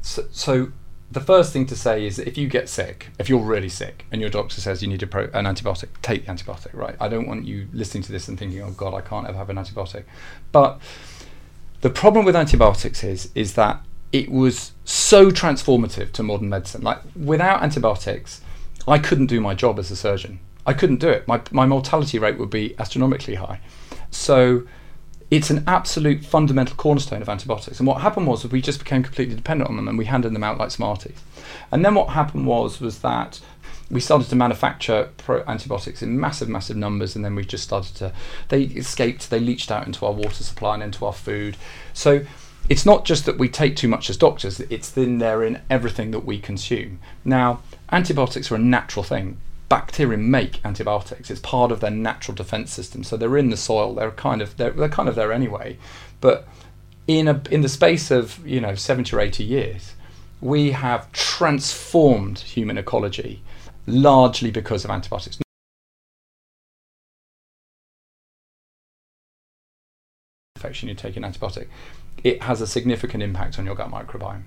So, 0.03 0.27
so 0.31 0.73
the 1.11 1.21
first 1.21 1.55
thing 1.55 1.65
to 1.67 1.75
say 1.75 2.07
is 2.07 2.17
that 2.17 2.29
if 2.29 2.37
you 2.37 2.49
get 2.49 2.69
sick, 2.69 3.09
if 3.19 3.31
you're 3.31 3.41
really 3.41 3.71
sick, 3.71 4.05
and 4.13 4.21
your 4.21 4.29
doctor 4.31 4.61
says 4.61 4.83
you 4.83 4.89
need 4.89 5.11
pro- 5.11 5.31
an 5.33 5.47
antibiotic, 5.47 5.89
take 6.03 6.27
the 6.27 6.33
antibiotic. 6.33 6.75
Right? 6.75 6.97
I 7.01 7.09
don't 7.09 7.27
want 7.27 7.47
you 7.47 7.67
listening 7.73 8.03
to 8.05 8.13
this 8.13 8.29
and 8.29 8.39
thinking, 8.39 8.61
"Oh 8.61 8.73
God, 8.73 8.93
I 8.93 9.01
can't 9.01 9.27
ever 9.27 9.39
have 9.39 9.49
an 9.49 9.57
antibiotic." 9.57 10.05
But 10.53 10.81
the 11.81 11.91
problem 11.91 12.27
with 12.27 12.37
antibiotics 12.37 13.03
is 13.03 13.31
is 13.35 13.55
that 13.55 13.81
it 14.13 14.31
was 14.31 14.73
so 14.85 15.31
transformative 15.31 16.13
to 16.13 16.23
modern 16.23 16.51
medicine. 16.51 16.83
Like 16.83 16.99
without 17.17 17.63
antibiotics, 17.63 18.43
I 18.87 18.99
couldn't 18.99 19.27
do 19.27 19.41
my 19.41 19.55
job 19.55 19.79
as 19.79 19.91
a 19.91 19.97
surgeon. 19.97 20.41
I 20.67 20.73
couldn't 20.73 21.01
do 21.01 21.09
it. 21.09 21.27
My 21.27 21.41
my 21.51 21.67
mortality 21.67 22.19
rate 22.19 22.39
would 22.39 22.51
be 22.51 22.75
astronomically 22.79 23.37
high. 23.37 23.61
So 24.11 24.67
it's 25.31 25.51
an 25.51 25.63
absolute 25.67 26.25
fundamental 26.25 26.77
cornerstone 26.77 27.23
of 27.23 27.29
antibiotics. 27.29 27.79
And 27.79 27.87
what 27.87 28.01
happened 28.01 28.27
was 28.27 28.45
we 28.47 28.61
just 28.61 28.81
became 28.81 29.03
completely 29.03 29.37
dependent 29.37 29.71
on 29.71 29.77
them 29.77 29.87
and 29.87 29.97
we 29.97 30.07
handed 30.07 30.35
them 30.35 30.43
out 30.43 30.59
like 30.59 30.73
Smarties. 30.73 31.23
And 31.71 31.85
then 31.85 31.95
what 31.95 32.11
happened 32.11 32.47
was 32.47 32.81
was 32.81 32.99
that 33.01 33.41
we 33.91 34.01
started 34.01 34.29
to 34.29 34.37
manufacture 34.37 35.11
antibiotics 35.49 36.03
in 36.03 36.19
massive, 36.19 36.49
massive 36.49 36.77
numbers, 36.77 37.17
and 37.17 37.25
then 37.25 37.35
we 37.35 37.45
just 37.45 37.65
started 37.65 37.95
to. 37.97 38.13
They 38.49 38.63
escaped. 38.63 39.31
They 39.31 39.41
leached 39.41 39.71
out 39.71 39.87
into 39.87 40.07
our 40.07 40.13
water 40.13 40.45
supply 40.45 40.75
and 40.75 40.83
into 40.83 41.05
our 41.05 41.13
food. 41.13 41.57
So 41.93 42.25
it's 42.69 42.87
not 42.87 43.05
just 43.05 43.27
that 43.27 43.37
we 43.37 43.49
take 43.49 43.75
too 43.75 43.89
much 43.89 44.09
as 44.09 44.17
doctors; 44.17 44.61
it's 44.61 44.97
in 44.97 45.19
there 45.19 45.43
in 45.43 45.61
everything 45.69 46.13
that 46.13 46.25
we 46.25 46.39
consume. 46.39 47.01
Now, 47.25 47.63
antibiotics 47.93 48.51
are 48.51 48.57
a 48.57 48.59
natural 48.59 49.03
thing. 49.03 49.39
bacteria 49.69 50.19
make 50.19 50.65
antibiotics. 50.65 51.31
It's 51.31 51.41
part 51.41 51.71
of 51.71 51.79
their 51.81 51.93
natural 51.93 52.35
defense 52.35 52.73
system. 52.73 53.05
So 53.05 53.17
they're 53.17 53.37
in 53.37 53.51
the 53.51 53.57
soil. 53.57 53.95
They're 53.95 54.11
kind 54.11 54.43
of 54.43 54.57
they're, 54.57 54.73
they're 54.73 54.89
kind 54.89 55.09
of 55.09 55.15
there 55.15 55.33
anyway. 55.33 55.79
But 56.21 56.49
in 57.07 57.29
a 57.29 57.43
in 57.51 57.63
the 57.63 57.69
space 57.69 58.11
of 58.11 58.45
you 58.47 58.61
know 58.61 58.75
70 58.75 59.15
or 59.15 59.21
80 59.21 59.45
years, 59.45 59.95
we 60.41 60.73
have 60.73 61.11
transformed 61.13 62.41
human 62.41 62.79
ecology 62.79 63.43
largely 63.87 64.51
because 64.51 64.85
of 64.85 64.91
antibiotics. 64.91 65.39
Infection, 70.57 70.89
you 70.89 70.95
take 70.95 71.17
an 71.17 71.23
antibiotic, 71.23 71.69
it 72.23 72.43
has 72.43 72.61
a 72.61 72.67
significant 72.67 73.23
impact 73.23 73.59
on 73.59 73.67
your 73.67 73.75
gut 73.75 73.91
microbiome. 73.91 74.43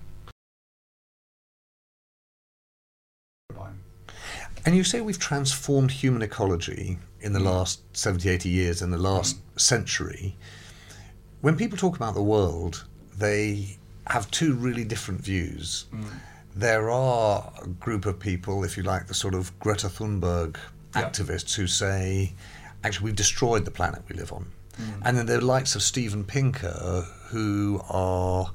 And 4.65 4.75
you 4.75 4.83
say 4.83 5.01
we've 5.01 5.19
transformed 5.19 5.91
human 5.91 6.21
ecology 6.21 6.97
in 7.19 7.33
the 7.33 7.39
last 7.39 7.81
70, 7.95 8.29
80 8.29 8.49
years, 8.49 8.81
in 8.81 8.91
the 8.91 8.97
last 8.97 9.37
mm. 9.37 9.59
century. 9.59 10.37
When 11.41 11.57
people 11.57 11.77
talk 11.77 11.95
about 11.95 12.13
the 12.13 12.23
world, 12.23 12.85
they 13.17 13.77
have 14.07 14.29
two 14.31 14.53
really 14.53 14.83
different 14.83 15.21
views. 15.21 15.85
Mm. 15.93 16.05
There 16.55 16.89
are 16.89 17.51
a 17.61 17.67
group 17.67 18.05
of 18.05 18.19
people, 18.19 18.63
if 18.63 18.77
you 18.77 18.83
like, 18.83 19.07
the 19.07 19.13
sort 19.13 19.33
of 19.33 19.57
Greta 19.59 19.87
Thunberg 19.87 20.57
yeah. 20.95 21.01
activists 21.03 21.55
who 21.55 21.67
say, 21.67 22.33
actually, 22.83 23.05
we've 23.05 23.15
destroyed 23.15 23.65
the 23.65 23.71
planet 23.71 24.03
we 24.07 24.15
live 24.15 24.31
on. 24.31 24.45
Mm. 24.79 25.01
And 25.05 25.17
then 25.17 25.25
there 25.25 25.37
are 25.37 25.41
the 25.41 25.45
likes 25.45 25.75
of 25.75 25.83
Steven 25.83 26.23
Pinker 26.23 27.05
who 27.27 27.81
are 27.89 28.51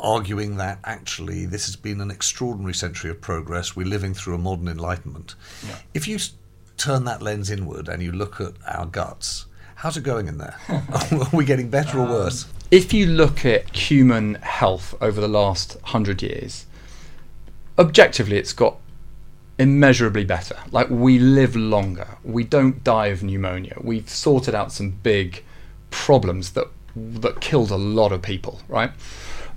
arguing 0.00 0.56
that 0.56 0.78
actually 0.84 1.46
this 1.46 1.66
has 1.66 1.76
been 1.76 2.00
an 2.00 2.10
extraordinary 2.10 2.74
century 2.74 3.10
of 3.10 3.20
progress. 3.20 3.76
We're 3.76 3.86
living 3.86 4.14
through 4.14 4.34
a 4.34 4.38
modern 4.38 4.68
enlightenment. 4.68 5.34
Yeah. 5.66 5.76
If 5.94 6.08
you 6.08 6.18
turn 6.76 7.04
that 7.04 7.22
lens 7.22 7.50
inward 7.50 7.88
and 7.88 8.02
you 8.02 8.12
look 8.12 8.40
at 8.40 8.54
our 8.66 8.86
guts, 8.86 9.46
how's 9.76 9.96
it 9.96 10.02
going 10.02 10.28
in 10.28 10.38
there? 10.38 10.56
Are 10.68 11.28
we 11.32 11.44
getting 11.44 11.70
better 11.70 12.00
um, 12.00 12.06
or 12.06 12.12
worse? 12.12 12.46
If 12.70 12.92
you 12.92 13.06
look 13.06 13.44
at 13.44 13.74
human 13.76 14.36
health 14.36 14.94
over 15.00 15.20
the 15.20 15.28
last 15.28 15.76
hundred 15.84 16.22
years, 16.22 16.66
objectively, 17.78 18.36
it's 18.36 18.52
got 18.52 18.76
immeasurably 19.58 20.24
better. 20.24 20.56
Like 20.70 20.88
we 20.88 21.18
live 21.18 21.54
longer, 21.54 22.16
we 22.24 22.44
don't 22.44 22.82
die 22.82 23.08
of 23.08 23.22
pneumonia. 23.22 23.76
We've 23.80 24.08
sorted 24.08 24.54
out 24.54 24.72
some 24.72 24.90
big 24.90 25.44
problems 25.90 26.52
that 26.52 26.68
that 26.96 27.40
killed 27.40 27.70
a 27.70 27.76
lot 27.76 28.12
of 28.12 28.22
people, 28.22 28.60
right? 28.68 28.90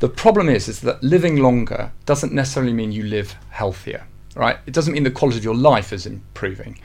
The 0.04 0.10
problem 0.10 0.50
is, 0.50 0.68
is 0.68 0.82
that 0.82 1.02
living 1.02 1.38
longer 1.38 1.94
doesn't 2.06 2.34
necessarily 2.34 2.74
mean 2.74 2.92
you 2.92 3.04
live 3.04 3.38
healthier, 3.52 4.06
right? 4.36 4.58
It 4.66 4.74
doesn't 4.74 4.92
mean 4.92 5.04
the 5.04 5.10
quality 5.12 5.38
of 5.38 5.46
your 5.46 5.56
life 5.56 5.94
is 5.94 6.06
improving. 6.06 6.78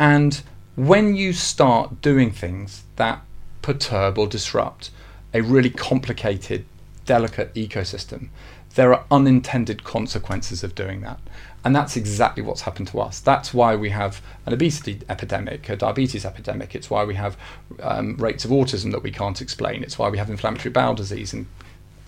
And 0.00 0.42
when 0.74 1.14
you 1.14 1.32
start 1.32 2.02
doing 2.02 2.32
things 2.32 2.82
that 2.96 3.22
perturb 3.62 4.18
or 4.18 4.26
disrupt 4.26 4.90
a 5.32 5.42
really 5.42 5.70
complicated, 5.70 6.64
delicate 7.04 7.54
ecosystem, 7.54 8.30
there 8.74 8.92
are 8.92 9.04
unintended 9.12 9.84
consequences 9.84 10.64
of 10.64 10.74
doing 10.74 11.02
that. 11.02 11.20
And 11.64 11.72
that's 11.72 11.96
exactly 11.96 12.42
what's 12.42 12.62
happened 12.62 12.88
to 12.88 12.98
us. 12.98 13.20
That's 13.20 13.54
why 13.54 13.76
we 13.76 13.90
have 13.90 14.20
an 14.44 14.52
obesity 14.52 15.02
epidemic, 15.08 15.68
a 15.68 15.76
diabetes 15.76 16.24
epidemic. 16.24 16.74
It's 16.74 16.90
why 16.90 17.04
we 17.04 17.14
have 17.14 17.36
um, 17.80 18.16
rates 18.16 18.44
of 18.44 18.50
autism 18.50 18.90
that 18.90 19.04
we 19.04 19.12
can't 19.12 19.40
explain. 19.40 19.84
It's 19.84 20.00
why 20.00 20.08
we 20.08 20.18
have 20.18 20.30
inflammatory 20.30 20.72
bowel 20.72 20.96
disease 20.96 21.32
and 21.32 21.46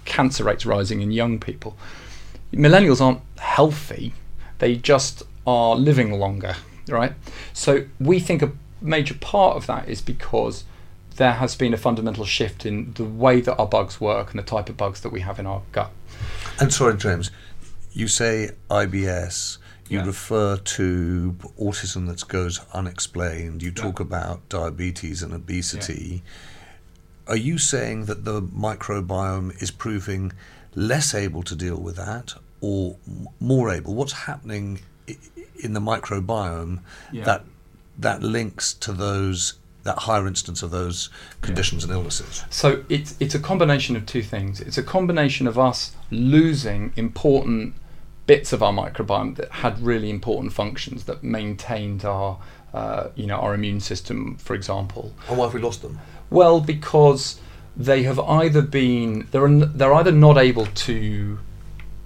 cancer 0.08 0.42
rates 0.44 0.66
rising 0.66 1.00
in 1.00 1.12
young 1.12 1.38
people. 1.38 1.76
Millennials 2.52 3.00
aren't 3.00 3.20
healthy, 3.38 4.14
they 4.58 4.74
just 4.74 5.22
are 5.46 5.76
living 5.76 6.18
longer, 6.18 6.56
right? 6.88 7.12
So 7.52 7.84
we 8.00 8.18
think 8.18 8.42
a 8.42 8.50
major 8.80 9.14
part 9.14 9.56
of 9.56 9.66
that 9.66 9.88
is 9.88 10.00
because 10.00 10.64
there 11.16 11.34
has 11.34 11.54
been 11.54 11.74
a 11.74 11.76
fundamental 11.76 12.24
shift 12.24 12.64
in 12.64 12.92
the 12.94 13.04
way 13.04 13.40
that 13.40 13.56
our 13.56 13.66
bugs 13.66 14.00
work 14.00 14.30
and 14.30 14.38
the 14.38 14.44
type 14.44 14.68
of 14.68 14.76
bugs 14.76 15.02
that 15.02 15.10
we 15.10 15.20
have 15.20 15.38
in 15.38 15.46
our 15.46 15.62
gut. 15.72 15.90
And 16.58 16.72
sorry, 16.72 16.96
James, 16.96 17.30
you 17.92 18.08
say 18.08 18.50
IBS, 18.70 19.58
you 19.88 19.98
yeah. 19.98 20.06
refer 20.06 20.56
to 20.56 21.36
autism 21.60 22.06
that 22.06 22.26
goes 22.28 22.60
unexplained, 22.72 23.62
you 23.62 23.72
talk 23.72 23.98
yeah. 23.98 24.06
about 24.06 24.48
diabetes 24.48 25.22
and 25.22 25.34
obesity. 25.34 26.22
Yeah 26.24 26.32
are 27.28 27.36
you 27.36 27.58
saying 27.58 28.06
that 28.06 28.24
the 28.24 28.40
microbiome 28.42 29.60
is 29.62 29.70
proving 29.70 30.32
less 30.74 31.14
able 31.14 31.42
to 31.42 31.54
deal 31.54 31.76
with 31.76 31.96
that 31.96 32.34
or 32.60 32.96
more 33.38 33.70
able? 33.70 33.94
What's 33.94 34.12
happening 34.12 34.80
in 35.60 35.74
the 35.74 35.80
microbiome 35.80 36.80
yeah. 37.12 37.24
that 37.24 37.44
that 37.98 38.22
links 38.22 38.72
to 38.74 38.92
those 38.92 39.54
that 39.82 39.98
higher 40.00 40.26
instance 40.26 40.62
of 40.62 40.70
those 40.70 41.10
conditions 41.42 41.84
yeah. 41.84 41.90
and 41.90 41.98
illnesses? 41.98 42.44
So 42.50 42.84
it's 42.88 43.14
it's 43.20 43.34
a 43.34 43.40
combination 43.40 43.94
of 43.96 44.06
two 44.06 44.22
things. 44.22 44.60
It's 44.60 44.78
a 44.78 44.82
combination 44.82 45.46
of 45.46 45.58
us 45.58 45.94
losing 46.10 46.92
important 46.96 47.74
bits 48.26 48.52
of 48.52 48.62
our 48.62 48.72
microbiome 48.72 49.36
that 49.36 49.50
had 49.50 49.80
really 49.80 50.10
important 50.10 50.52
functions 50.52 51.04
that 51.04 51.22
maintained 51.22 52.04
our 52.04 52.38
uh, 52.72 53.08
you 53.14 53.26
know 53.26 53.36
our 53.36 53.54
immune 53.54 53.80
system, 53.80 54.36
for 54.36 54.54
example. 54.54 55.12
And 55.28 55.36
why 55.38 55.44
have 55.44 55.54
we 55.54 55.60
lost 55.60 55.82
them? 55.82 55.98
Well, 56.30 56.60
because 56.60 57.40
they 57.76 58.02
have 58.02 58.18
either 58.18 58.60
been 58.60 59.28
they're 59.30 59.48
they're 59.48 59.94
either 59.94 60.12
not 60.12 60.36
able 60.36 60.66
to 60.66 61.38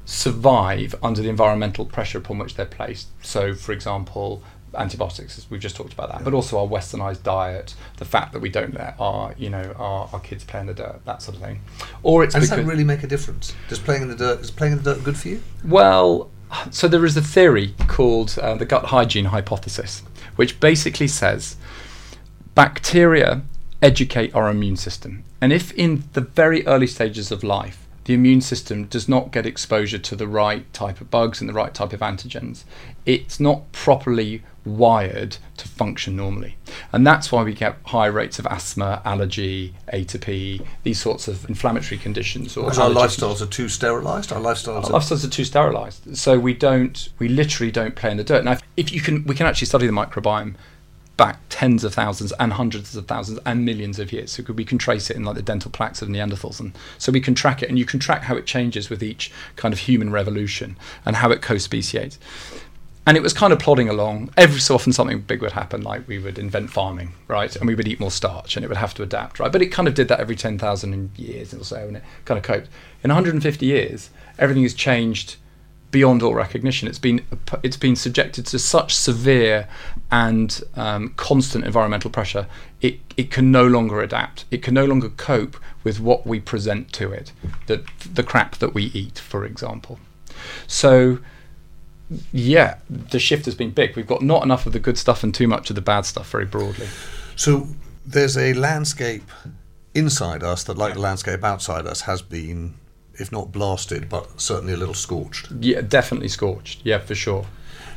survive 0.05 0.95
under 1.03 1.23
the 1.23 1.29
environmental 1.29 1.87
pressure 1.87 2.19
upon 2.19 2.39
which 2.39 2.55
they're 2.55 2.67
placed. 2.67 3.09
So, 3.25 3.55
for 3.55 3.73
example, 3.73 4.43
antibiotics, 4.75 5.47
we've 5.49 5.61
just 5.61 5.77
talked 5.77 5.93
about 5.93 6.11
that, 6.11 6.19
yeah. 6.19 6.25
but 6.25 6.35
also 6.35 6.59
our 6.59 6.67
westernized 6.67 7.23
diet, 7.23 7.75
the 7.97 8.05
fact 8.05 8.33
that 8.33 8.41
we 8.41 8.49
don't 8.49 8.75
let 8.75 8.97
our 8.99 9.35
you 9.39 9.49
know 9.49 9.75
our, 9.79 10.09
our 10.13 10.21
kids 10.21 10.45
play 10.45 10.61
in 10.61 10.67
the 10.67 10.75
dirt, 10.75 11.01
that 11.05 11.23
sort 11.23 11.37
of 11.37 11.43
thing. 11.43 11.61
Or 12.03 12.23
it's 12.23 12.35
does 12.35 12.51
that 12.51 12.65
really 12.65 12.85
make 12.85 13.03
a 13.03 13.07
difference? 13.07 13.55
Does 13.69 13.79
playing 13.79 14.03
in 14.03 14.09
the 14.09 14.17
dirt 14.17 14.41
is 14.41 14.51
playing 14.51 14.75
in 14.75 14.83
the 14.83 14.95
dirt 14.95 15.05
good 15.05 15.17
for 15.17 15.29
you? 15.29 15.43
Well, 15.65 16.31
so 16.71 16.87
there 16.89 17.05
is 17.07 17.17
a 17.17 17.23
theory 17.23 17.75
called 17.89 18.39
uh, 18.41 18.55
the 18.57 18.67
gut 18.67 18.87
hygiene 18.87 19.27
hypothesis, 19.27 20.03
which 20.37 20.61
basically 20.61 21.09
says 21.09 21.57
bacteria 22.55 23.43
educate 23.83 24.35
our 24.35 24.49
immune 24.49 24.77
system. 24.77 25.25
And 25.40 25.53
if 25.53 25.73
in 25.73 26.05
the 26.12 26.21
very 26.21 26.66
early 26.66 26.87
stages 26.87 27.31
of 27.31 27.42
life, 27.42 27.87
the 28.05 28.14
immune 28.14 28.40
system 28.40 28.85
does 28.87 29.09
not 29.09 29.31
get 29.31 29.47
exposure 29.47 29.99
to 29.99 30.16
the 30.16 30.27
right 30.27 30.71
type 30.73 31.01
of 31.01 31.11
bugs 31.11 31.40
and 31.40 31.49
the 31.49 31.55
right 31.55 31.73
type 31.73 31.92
of 31.92 32.01
antigens, 32.01 32.64
it's 33.07 33.38
not 33.38 33.71
properly 33.73 34.42
wired 34.64 35.37
to 35.57 35.68
function 35.68 36.16
normally. 36.16 36.57
And 36.92 37.07
that's 37.07 37.31
why 37.31 37.42
we 37.42 37.55
get 37.55 37.77
high 37.87 38.07
rates 38.07 38.38
of 38.38 38.47
asthma, 38.47 39.03
allergy, 39.05 39.75
atopy, 39.92 40.64
these 40.83 41.01
sorts 41.01 41.29
of 41.29 41.49
inflammatory 41.49 41.99
conditions. 41.99 42.57
Or 42.57 42.64
because 42.64 42.79
our 42.79 42.90
lifestyles 42.90 43.40
are 43.40 43.47
too 43.47 43.68
sterilised. 43.68 44.33
Our 44.33 44.40
lifestyles. 44.40 44.85
Our 44.85 44.97
are 44.97 45.01
lifestyles 45.01 45.25
are 45.25 45.31
too 45.31 45.45
sterilised. 45.45 46.16
So 46.16 46.38
we 46.38 46.55
don't. 46.55 47.09
We 47.18 47.29
literally 47.29 47.73
don't 47.73 47.95
play 47.95 48.11
in 48.11 48.16
the 48.16 48.25
dirt. 48.25 48.45
Now, 48.45 48.59
if 48.77 48.92
you 48.92 49.01
can, 49.01 49.25
we 49.25 49.35
can 49.35 49.47
actually 49.47 49.66
study 49.66 49.87
the 49.87 49.92
microbiome 49.92 50.55
back 51.16 51.38
tens 51.48 51.85
of 51.85 51.94
thousands 51.94 52.33
and 52.40 52.55
hundreds 52.55 52.96
of 52.96 53.07
thousands 53.07 53.38
and 53.44 53.64
millions 53.64 53.98
of 53.98 54.12
years. 54.12 54.33
So 54.33 54.42
we 54.53 54.64
can 54.64 54.79
trace 54.79 55.11
it 55.11 55.16
in 55.16 55.25
like 55.25 55.37
the 55.37 55.42
dental 55.42 55.70
plaques 55.70 56.03
of 56.03 56.09
Neanderthals, 56.09 56.61
and 56.61 56.77
so 56.98 57.12
we 57.12 57.20
can 57.20 57.35
track 57.35 57.62
it, 57.62 57.68
and 57.68 57.79
you 57.79 57.85
can 57.85 58.01
track 58.01 58.22
how 58.22 58.37
it 58.37 58.46
changes 58.46 58.90
with 58.90 59.03
each 59.03 59.33
kind 59.57 59.72
of 59.72 59.81
human 59.81 60.11
revolution 60.11 60.77
and 61.05 61.16
how 61.16 61.31
it 61.31 61.42
co-speciates. 61.42 62.18
And 63.05 63.16
it 63.16 63.22
was 63.22 63.33
kind 63.33 63.53
of 63.53 63.59
plodding 63.59 63.88
along. 63.88 64.31
Every 64.37 64.61
so 64.61 64.77
often, 64.77 64.92
something 64.92 65.22
big 65.22 65.42
would 65.42 65.53
happen, 65.53 65.83
like 65.83 66.07
we 66.07 66.20
would 66.20 66.38
invent 66.38 66.70
farming, 66.70 67.14
right? 67.27 67.55
And 67.57 67.66
we 67.66 67.75
would 67.75 67.88
eat 67.88 67.98
more 67.98 68.12
starch, 68.12 68.57
and 68.57 68.64
it 68.64 68.68
would 68.68 68.77
have 68.77 68.94
to 68.94 69.03
adapt, 69.03 69.40
right? 69.40 69.51
But 69.51 69.61
it 69.61 69.66
kind 69.66 69.88
of 69.88 69.94
did 69.94 70.07
that 70.09 70.20
every 70.20 70.37
ten 70.37 70.57
thousand 70.57 71.11
years 71.16 71.53
or 71.53 71.64
so, 71.64 71.79
and 71.79 71.96
it 71.96 72.05
kind 72.25 72.38
of 72.38 72.44
coped. 72.44 72.68
In 73.03 73.09
150 73.09 73.66
years, 73.66 74.11
everything 74.38 74.62
has 74.62 74.72
changed 74.72 75.37
beyond 75.92 76.22
all 76.22 76.35
recognition. 76.35 76.88
It's 76.88 76.98
been 76.98 77.24
it's 77.62 77.76
been 77.76 77.94
subjected 77.94 78.44
to 78.46 78.59
such 78.59 78.96
severe 78.96 79.68
and 80.11 80.61
um, 80.74 81.14
constant 81.16 81.64
environmental 81.64 82.11
pressure. 82.11 82.48
It 82.81 82.98
it 83.16 83.31
can 83.31 83.52
no 83.52 83.64
longer 83.64 84.02
adapt. 84.02 84.46
It 84.50 84.62
can 84.62 84.74
no 84.74 84.85
longer 84.85 85.11
cope 85.11 85.57
with 85.85 86.00
what 86.00 86.26
we 86.26 86.40
present 86.40 86.92
to 86.94 87.12
it, 87.12 87.33
the 87.68 87.85
the 88.12 88.24
crap 88.24 88.57
that 88.57 88.74
we 88.74 88.85
eat, 88.87 89.20
for 89.20 89.44
example. 89.44 90.00
So. 90.66 91.20
Yeah, 92.31 92.76
the 92.90 93.18
shift 93.18 93.46
has 93.46 93.55
been 93.55 93.70
big. 93.70 93.96
We've 93.96 94.07
got 94.07 94.20
not 94.20 94.42
enough 94.42 94.66
of 94.66 94.74
the 94.74 94.78
good 94.81 94.98
stuff 94.98 95.22
and 95.24 95.35
too 95.35 95.48
much 95.48 95.70
of 95.70 95.76
the 95.76 95.81
bad 95.81 96.05
stuff, 96.05 96.31
very 96.31 96.44
broadly. 96.44 96.87
So 97.37 97.68
there's 98.05 98.37
a 98.37 98.52
landscape 98.52 99.31
inside 99.94 100.42
us 100.42 100.62
that, 100.64 100.76
like 100.76 100.92
the 100.92 101.00
landscape 101.00 101.42
outside 101.42 101.87
us, 101.87 102.02
has 102.02 102.20
been 102.20 102.74
if 103.14 103.33
not 103.33 103.53
blasted, 103.53 104.09
but 104.09 104.40
certainly 104.40 104.72
a 104.72 104.77
little 104.77 104.94
scorched. 104.94 105.51
Yeah, 105.61 105.81
definitely 105.81 106.29
scorched. 106.29 106.81
Yeah, 106.85 106.98
for 106.98 107.14
sure. 107.14 107.46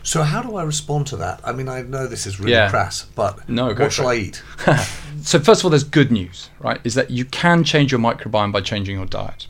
So 0.03 0.21
how 0.21 0.43
do 0.43 0.55
I 0.55 0.63
respond 0.63 1.07
to 1.07 1.17
that? 1.17 1.41
I 1.43 1.51
mean, 1.51 1.67
I 1.67 1.81
know 1.81 2.05
this 2.05 2.27
is 2.27 2.39
really 2.39 2.51
yeah. 2.51 2.69
crass, 2.69 3.05
but 3.15 3.49
no, 3.49 3.73
what 3.73 3.91
shall 3.91 4.07
I 4.07 4.15
eat? 4.15 4.43
so 5.23 5.39
first 5.39 5.61
of 5.61 5.65
all, 5.65 5.71
there's 5.71 5.83
good 5.83 6.11
news, 6.11 6.51
right? 6.59 6.79
Is 6.83 6.93
that 6.93 7.09
you 7.09 7.25
can 7.25 7.63
change 7.63 7.91
your 7.91 7.99
microbiome 7.99 8.51
by 8.51 8.61
changing 8.61 8.95
your 8.95 9.07
diet. 9.07 9.47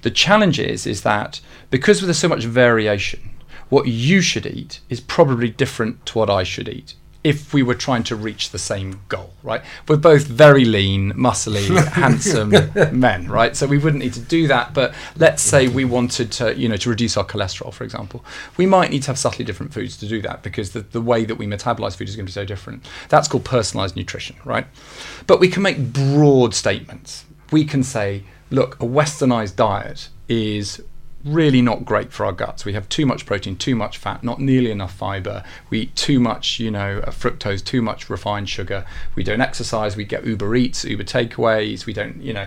The 0.00 0.10
challenge 0.10 0.58
is, 0.58 0.86
is 0.86 1.02
that 1.02 1.40
because 1.70 2.00
there's 2.00 2.18
so 2.18 2.28
much 2.28 2.44
variation, 2.44 3.30
what 3.68 3.88
you 3.88 4.22
should 4.22 4.46
eat 4.46 4.80
is 4.88 5.00
probably 5.00 5.50
different 5.50 6.06
to 6.06 6.18
what 6.18 6.30
I 6.30 6.44
should 6.44 6.68
eat 6.68 6.94
if 7.22 7.52
we 7.52 7.62
were 7.62 7.74
trying 7.74 8.02
to 8.02 8.16
reach 8.16 8.50
the 8.50 8.58
same 8.58 9.00
goal, 9.08 9.30
right? 9.42 9.62
We're 9.86 9.96
both 9.96 10.26
very 10.26 10.64
lean, 10.64 11.12
muscly, 11.12 11.68
handsome 11.92 12.50
men, 12.98 13.28
right? 13.28 13.54
So 13.54 13.66
we 13.66 13.76
wouldn't 13.76 14.02
need 14.02 14.14
to 14.14 14.20
do 14.20 14.46
that. 14.48 14.72
But 14.72 14.94
let's 15.16 15.42
say 15.42 15.68
we 15.68 15.84
wanted 15.84 16.32
to, 16.32 16.56
you 16.58 16.68
know, 16.68 16.76
to 16.78 16.88
reduce 16.88 17.18
our 17.18 17.24
cholesterol, 17.24 17.74
for 17.74 17.84
example, 17.84 18.24
we 18.56 18.64
might 18.64 18.90
need 18.90 19.02
to 19.02 19.08
have 19.08 19.18
subtly 19.18 19.44
different 19.44 19.74
foods 19.74 19.98
to 19.98 20.08
do 20.08 20.22
that 20.22 20.42
because 20.42 20.70
the, 20.70 20.80
the 20.80 21.00
way 21.02 21.24
that 21.26 21.34
we 21.34 21.46
metabolize 21.46 21.94
food 21.94 22.08
is 22.08 22.16
going 22.16 22.24
to 22.24 22.30
be 22.30 22.32
so 22.32 22.46
different. 22.46 22.88
That's 23.10 23.28
called 23.28 23.44
personalized 23.44 23.96
nutrition, 23.96 24.36
right? 24.44 24.66
But 25.26 25.40
we 25.40 25.48
can 25.48 25.62
make 25.62 25.92
broad 25.92 26.54
statements. 26.54 27.26
We 27.52 27.64
can 27.64 27.82
say, 27.82 28.24
look, 28.50 28.76
a 28.76 28.86
westernized 28.86 29.56
diet 29.56 30.08
is 30.28 30.82
really 31.24 31.60
not 31.60 31.84
great 31.84 32.12
for 32.12 32.24
our 32.24 32.32
guts. 32.32 32.64
We 32.64 32.72
have 32.72 32.88
too 32.88 33.06
much 33.06 33.26
protein, 33.26 33.56
too 33.56 33.74
much 33.74 33.98
fat, 33.98 34.24
not 34.24 34.40
nearly 34.40 34.70
enough 34.70 34.94
fiber. 34.94 35.44
We 35.68 35.80
eat 35.80 35.96
too 35.96 36.20
much, 36.20 36.58
you 36.58 36.70
know, 36.70 37.02
uh, 37.06 37.10
fructose, 37.10 37.64
too 37.64 37.82
much 37.82 38.08
refined 38.08 38.48
sugar. 38.48 38.84
We 39.14 39.22
don't 39.22 39.40
exercise. 39.40 39.96
We 39.96 40.04
get 40.04 40.24
Uber 40.24 40.54
Eats, 40.56 40.84
Uber 40.84 41.04
takeaways. 41.04 41.86
We 41.86 41.92
don't, 41.92 42.22
you 42.22 42.32
know, 42.32 42.46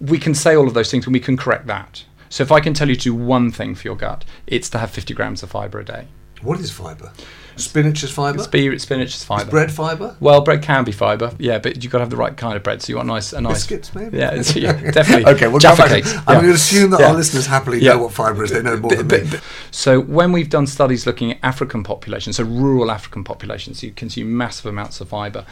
we 0.00 0.18
can 0.18 0.34
say 0.34 0.54
all 0.54 0.66
of 0.66 0.74
those 0.74 0.90
things 0.90 1.06
and 1.06 1.12
we 1.12 1.20
can 1.20 1.36
correct 1.36 1.66
that. 1.66 2.04
So 2.28 2.42
if 2.42 2.50
I 2.50 2.60
can 2.60 2.74
tell 2.74 2.88
you 2.88 2.96
to 2.96 3.02
do 3.02 3.14
one 3.14 3.50
thing 3.50 3.74
for 3.74 3.88
your 3.88 3.96
gut, 3.96 4.24
it's 4.46 4.68
to 4.70 4.78
have 4.78 4.90
50 4.90 5.14
grams 5.14 5.42
of 5.42 5.50
fiber 5.50 5.78
a 5.78 5.84
day. 5.84 6.08
What 6.42 6.60
is 6.60 6.70
fibre? 6.70 7.12
Spinach 7.56 8.02
is 8.02 8.10
fibre. 8.10 8.42
Spe- 8.42 8.78
spinach 8.80 9.14
is 9.14 9.24
fibre. 9.24 9.44
Is 9.44 9.50
bread 9.50 9.72
fibre? 9.72 10.16
Well, 10.20 10.40
bread 10.42 10.62
can 10.62 10.84
be 10.84 10.92
fibre, 10.92 11.32
yeah, 11.38 11.58
but 11.58 11.82
you've 11.82 11.90
got 11.92 11.98
to 11.98 12.02
have 12.04 12.10
the 12.10 12.16
right 12.16 12.36
kind 12.36 12.56
of 12.56 12.62
bread. 12.62 12.82
So 12.82 12.90
you 12.92 12.96
want 12.96 13.08
nice, 13.08 13.32
a 13.32 13.40
nice 13.40 13.54
Biscuits, 13.66 13.94
maybe. 13.94 14.18
Yeah, 14.18 14.34
yeah 14.54 14.72
definitely. 14.90 15.26
okay, 15.34 15.48
we'll 15.48 15.58
Jaffa 15.58 15.88
cakes. 15.88 16.12
I'm 16.14 16.20
yeah. 16.26 16.34
going 16.34 16.46
to 16.46 16.52
assume 16.52 16.90
that 16.90 17.00
Yeah. 17.00 17.08
our 17.08 17.14
listeners 17.14 17.46
happily 17.46 17.80
know 17.80 17.98
what 17.98 18.12
fibre 18.12 18.44
is. 18.44 18.50
They 18.50 18.62
know 18.62 18.76
more 18.76 18.90
than 18.94 19.08
But- 19.08 19.24
me. 19.24 19.30
but- 19.30 19.42
So 19.70 20.00
when 20.00 20.32
we've 20.32 20.50
done 20.50 20.66
studies 20.66 21.06
looking 21.06 21.32
at 21.32 21.38
African 21.42 21.82
populations, 21.82 22.36
so 22.36 22.44
rural 22.44 22.90
African 22.90 23.24
populations 23.24 23.80
who 23.80 23.90
consume 23.90 24.36
massive 24.36 24.66
amounts 24.66 25.00
of 25.00 25.08
fibre, 25.08 25.44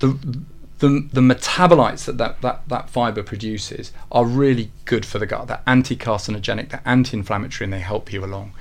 the 0.00 0.18
the, 0.78 1.08
the 1.12 1.20
metabolites 1.20 2.04
that 2.04 2.18
that, 2.18 2.42
that 2.42 2.68
that 2.68 2.90
fibre 2.90 3.22
produces 3.22 3.92
are 4.12 4.26
really 4.26 4.70
good 4.84 5.06
for 5.06 5.18
the 5.18 5.26
gut. 5.26 5.48
They're 5.48 5.62
anti-carcinogenic, 5.66 6.68
they're 6.70 6.82
anti-inflammatory, 6.84 7.64
and 7.64 7.72
they 7.72 7.80
help 7.80 8.12
you 8.12 8.24
along. 8.24 8.52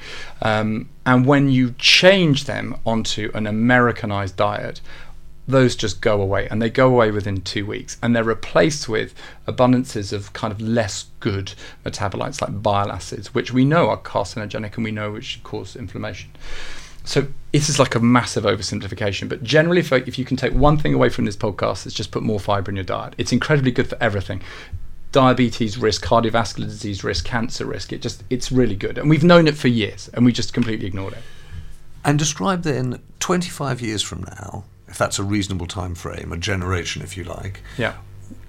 Um, 0.41 0.89
and 1.06 1.25
when 1.25 1.49
you 1.49 1.75
change 1.78 2.45
them 2.45 2.78
onto 2.86 3.32
an 3.34 3.47
Americanized 3.47 4.38
diet, 4.38 4.80
those 5.47 5.75
just 5.75 6.01
go 6.01 6.21
away 6.21 6.47
and 6.49 6.62
they 6.62 6.69
go 6.69 6.88
away 6.88 7.12
within 7.12 7.41
two 7.41 7.65
weeks 7.65 7.97
and 8.01 8.15
they're 8.15 8.23
replaced 8.23 8.89
with 8.89 9.13
abundances 9.47 10.12
of 10.12 10.34
kind 10.34 10.51
of 10.51 10.60
less 10.60 11.06
good 11.19 11.54
metabolites 11.86 12.41
like 12.41 12.63
bile 12.63 12.91
acids 12.91 13.34
which 13.34 13.54
we 13.54 13.63
know 13.63 13.89
are 13.89 13.97
carcinogenic 13.97 14.75
and 14.75 14.84
we 14.84 14.91
know 14.91 15.12
which 15.12 15.39
cause 15.43 15.75
inflammation 15.75 16.32
so 17.05 17.27
this 17.51 17.69
is 17.69 17.79
like 17.79 17.95
a 17.95 17.99
massive 17.99 18.43
oversimplification 18.43 19.29
but 19.29 19.43
generally 19.43 19.79
if, 19.79 19.91
if 19.91 20.19
you 20.19 20.25
can 20.25 20.37
take 20.37 20.53
one 20.53 20.77
thing 20.77 20.93
away 20.93 21.09
from 21.09 21.25
this 21.25 21.35
podcast 21.35 21.85
it's 21.85 21.95
just 21.95 22.11
put 22.11 22.23
more 22.23 22.39
fiber 22.39 22.69
in 22.69 22.75
your 22.75 22.85
diet. 22.85 23.13
It's 23.17 23.31
incredibly 23.31 23.71
good 23.71 23.87
for 23.87 23.97
everything. 24.01 24.41
Diabetes 25.11 25.77
risk 25.77 26.03
cardiovascular 26.03 26.65
disease 26.65 27.03
risk 27.03 27.25
cancer 27.25 27.65
risk 27.65 27.93
it 27.93 28.01
just 28.01 28.23
it's 28.29 28.51
really 28.51 28.75
good. 28.75 28.97
And 28.97 29.09
we've 29.09 29.23
known 29.23 29.47
it 29.47 29.55
for 29.55 29.67
years 29.67 30.09
and 30.13 30.25
we 30.25 30.31
just 30.31 30.53
completely 30.53 30.87
ignored 30.87 31.13
it. 31.13 31.23
And 32.03 32.19
describe 32.19 32.61
then 32.61 33.01
25 33.19 33.81
years 33.81 34.03
from 34.03 34.23
now, 34.23 34.65
if 34.87 34.99
that's 34.99 35.17
a 35.17 35.23
reasonable 35.23 35.65
time 35.65 35.95
frame, 35.95 36.31
a 36.31 36.37
generation 36.37 37.01
if 37.01 37.17
you 37.17 37.23
like, 37.23 37.61
yeah. 37.77 37.95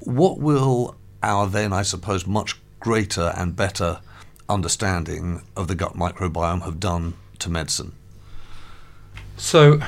what 0.01 0.38
will 0.38 0.95
our 1.23 1.47
then, 1.47 1.73
I 1.73 1.81
suppose, 1.81 2.27
much 2.27 2.61
greater 2.81 3.33
and 3.35 3.57
better 3.57 4.01
understanding 4.49 5.42
of 5.57 5.69
the 5.69 5.75
gut 5.75 5.95
microbiome 5.95 6.62
have 6.62 6.79
done 6.79 7.14
to 7.38 7.51
medicine? 7.51 7.92
So, 9.37 9.81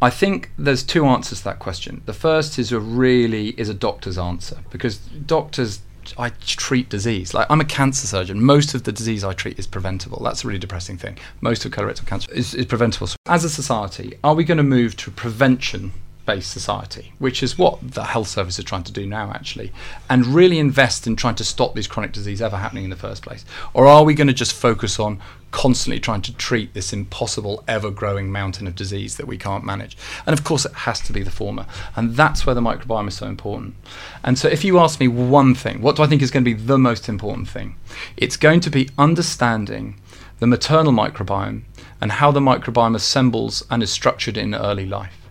I 0.00 0.10
think 0.10 0.50
there's 0.56 0.84
two 0.84 1.06
answers 1.06 1.38
to 1.38 1.44
that 1.44 1.58
question. 1.58 2.02
The 2.06 2.12
first 2.12 2.58
is 2.58 2.70
a 2.70 2.78
really 2.78 3.48
is 3.50 3.68
a 3.68 3.74
doctor's 3.74 4.16
answer 4.16 4.58
because 4.70 4.98
doctors 4.98 5.80
I 6.16 6.30
treat 6.30 6.88
disease. 6.88 7.34
Like 7.34 7.46
I'm 7.50 7.60
a 7.60 7.64
cancer 7.64 8.06
surgeon. 8.06 8.40
Most 8.42 8.74
of 8.74 8.84
the 8.84 8.92
disease 8.92 9.24
I 9.24 9.32
treat 9.32 9.58
is 9.58 9.66
preventable. 9.66 10.22
That's 10.22 10.44
a 10.44 10.46
really 10.46 10.60
depressing 10.60 10.96
thing. 10.96 11.18
Most 11.40 11.64
of 11.64 11.72
colorectal 11.72 12.06
cancer 12.06 12.32
is, 12.32 12.54
is 12.54 12.66
preventable. 12.66 13.08
So 13.08 13.16
as 13.26 13.44
a 13.44 13.50
society, 13.50 14.18
are 14.22 14.34
we 14.34 14.44
going 14.44 14.58
to 14.58 14.64
move 14.64 14.96
to 14.98 15.10
a 15.10 15.12
prevention? 15.12 15.92
Based 16.26 16.50
society, 16.50 17.14
which 17.18 17.42
is 17.42 17.56
what 17.56 17.78
the 17.80 18.04
health 18.04 18.28
service 18.28 18.58
is 18.58 18.64
trying 18.66 18.82
to 18.82 18.92
do 18.92 19.06
now, 19.06 19.30
actually, 19.30 19.72
and 20.10 20.26
really 20.26 20.58
invest 20.58 21.06
in 21.06 21.16
trying 21.16 21.36
to 21.36 21.44
stop 21.44 21.74
these 21.74 21.86
chronic 21.86 22.12
disease 22.12 22.42
ever 22.42 22.58
happening 22.58 22.84
in 22.84 22.90
the 22.90 22.96
first 22.96 23.22
place? 23.22 23.46
Or 23.72 23.86
are 23.86 24.04
we 24.04 24.12
going 24.12 24.26
to 24.26 24.34
just 24.34 24.52
focus 24.52 25.00
on 25.00 25.22
constantly 25.50 25.98
trying 25.98 26.22
to 26.22 26.34
treat 26.34 26.74
this 26.74 26.92
impossible, 26.92 27.64
ever 27.66 27.90
growing 27.90 28.30
mountain 28.30 28.66
of 28.66 28.74
disease 28.74 29.16
that 29.16 29.26
we 29.26 29.38
can't 29.38 29.64
manage? 29.64 29.96
And 30.26 30.38
of 30.38 30.44
course, 30.44 30.64
it 30.64 30.72
has 30.72 31.00
to 31.00 31.12
be 31.12 31.22
the 31.22 31.30
former. 31.30 31.66
And 31.96 32.16
that's 32.16 32.44
where 32.44 32.54
the 32.54 32.60
microbiome 32.60 33.08
is 33.08 33.16
so 33.16 33.26
important. 33.26 33.74
And 34.22 34.38
so, 34.38 34.48
if 34.48 34.64
you 34.64 34.78
ask 34.78 35.00
me 35.00 35.08
one 35.08 35.54
thing, 35.54 35.80
what 35.80 35.96
do 35.96 36.02
I 36.02 36.06
think 36.06 36.22
is 36.22 36.30
going 36.30 36.44
to 36.44 36.54
be 36.54 36.60
the 36.60 36.78
most 36.78 37.08
important 37.08 37.48
thing? 37.48 37.76
It's 38.16 38.36
going 38.36 38.60
to 38.60 38.70
be 38.70 38.90
understanding 38.98 40.00
the 40.38 40.46
maternal 40.46 40.92
microbiome 40.92 41.62
and 42.00 42.12
how 42.12 42.30
the 42.30 42.40
microbiome 42.40 42.94
assembles 42.94 43.64
and 43.70 43.82
is 43.82 43.90
structured 43.90 44.36
in 44.36 44.54
early 44.54 44.86
life. 44.86 45.28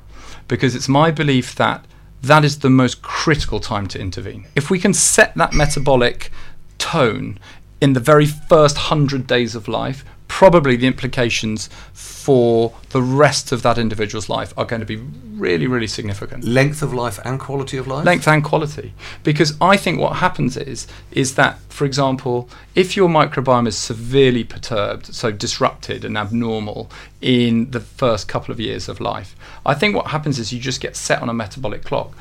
Because 0.48 0.76
it's 0.76 0.90
my 0.90 1.12
belief 1.12 1.56
that 1.56 1.86
that 2.22 2.44
is 2.44 2.60
the 2.60 2.70
most 2.70 3.02
critical 3.02 3.60
time 3.60 3.88
to 3.88 4.00
intervene. 4.00 4.48
If 4.56 4.70
we 4.70 4.80
can 4.80 4.94
set 4.94 5.36
that 5.36 5.54
metabolic 5.54 6.32
tone 6.78 7.40
in 7.82 7.94
the 7.94 8.00
very 8.00 8.26
first 8.26 8.78
hundred 8.78 9.28
days 9.28 9.56
of 9.56 9.68
life, 9.68 10.04
probably 10.28 10.76
the 10.76 10.88
implications 10.88 11.70
for 11.94 12.74
the 12.90 13.02
rest 13.02 13.52
of 13.52 13.62
that 13.62 13.78
individual's 13.78 14.28
life 14.30 14.54
are 14.58 14.66
going 14.66 14.82
to 14.82 14.86
be 14.86 14.98
really, 14.98 15.66
really 15.66 15.88
significant. 15.88 16.44
Length 16.44 16.82
of 16.82 16.94
life 16.94 17.20
and 17.24 17.40
quality 17.40 17.78
of 17.78 17.88
life? 17.88 18.06
length 18.06 18.28
and 18.28 18.44
quality. 18.44 18.94
Because 19.24 19.56
i 19.62 19.78
think 19.78 20.00
what 20.00 20.18
happens 20.18 20.58
is 20.58 20.88
is 21.12 21.36
that 21.36 21.60
for 21.70 21.86
example 21.86 22.50
if 22.76 22.98
your 22.98 23.10
microbiome 23.10 23.68
is 23.68 23.78
severely 23.78 24.44
perturbed 24.44 25.06
so 25.14 25.32
disrupted 25.32 26.04
and 26.04 26.18
abnormal 26.18 26.90
in 27.22 27.72
the 27.72 27.80
first 27.80 28.28
couple 28.28 28.52
of 28.52 28.60
years 28.60 28.90
of 28.90 29.00
life 29.00 29.36
i 29.66 29.74
think 29.74 29.96
what 29.96 30.08
happens 30.08 30.38
is 30.40 30.52
you 30.52 30.60
just 30.60 30.82
get 30.82 30.96
set 30.96 31.22
on 31.22 31.30
a 31.30 31.34
metabolic 31.34 31.84
clock 31.84 32.16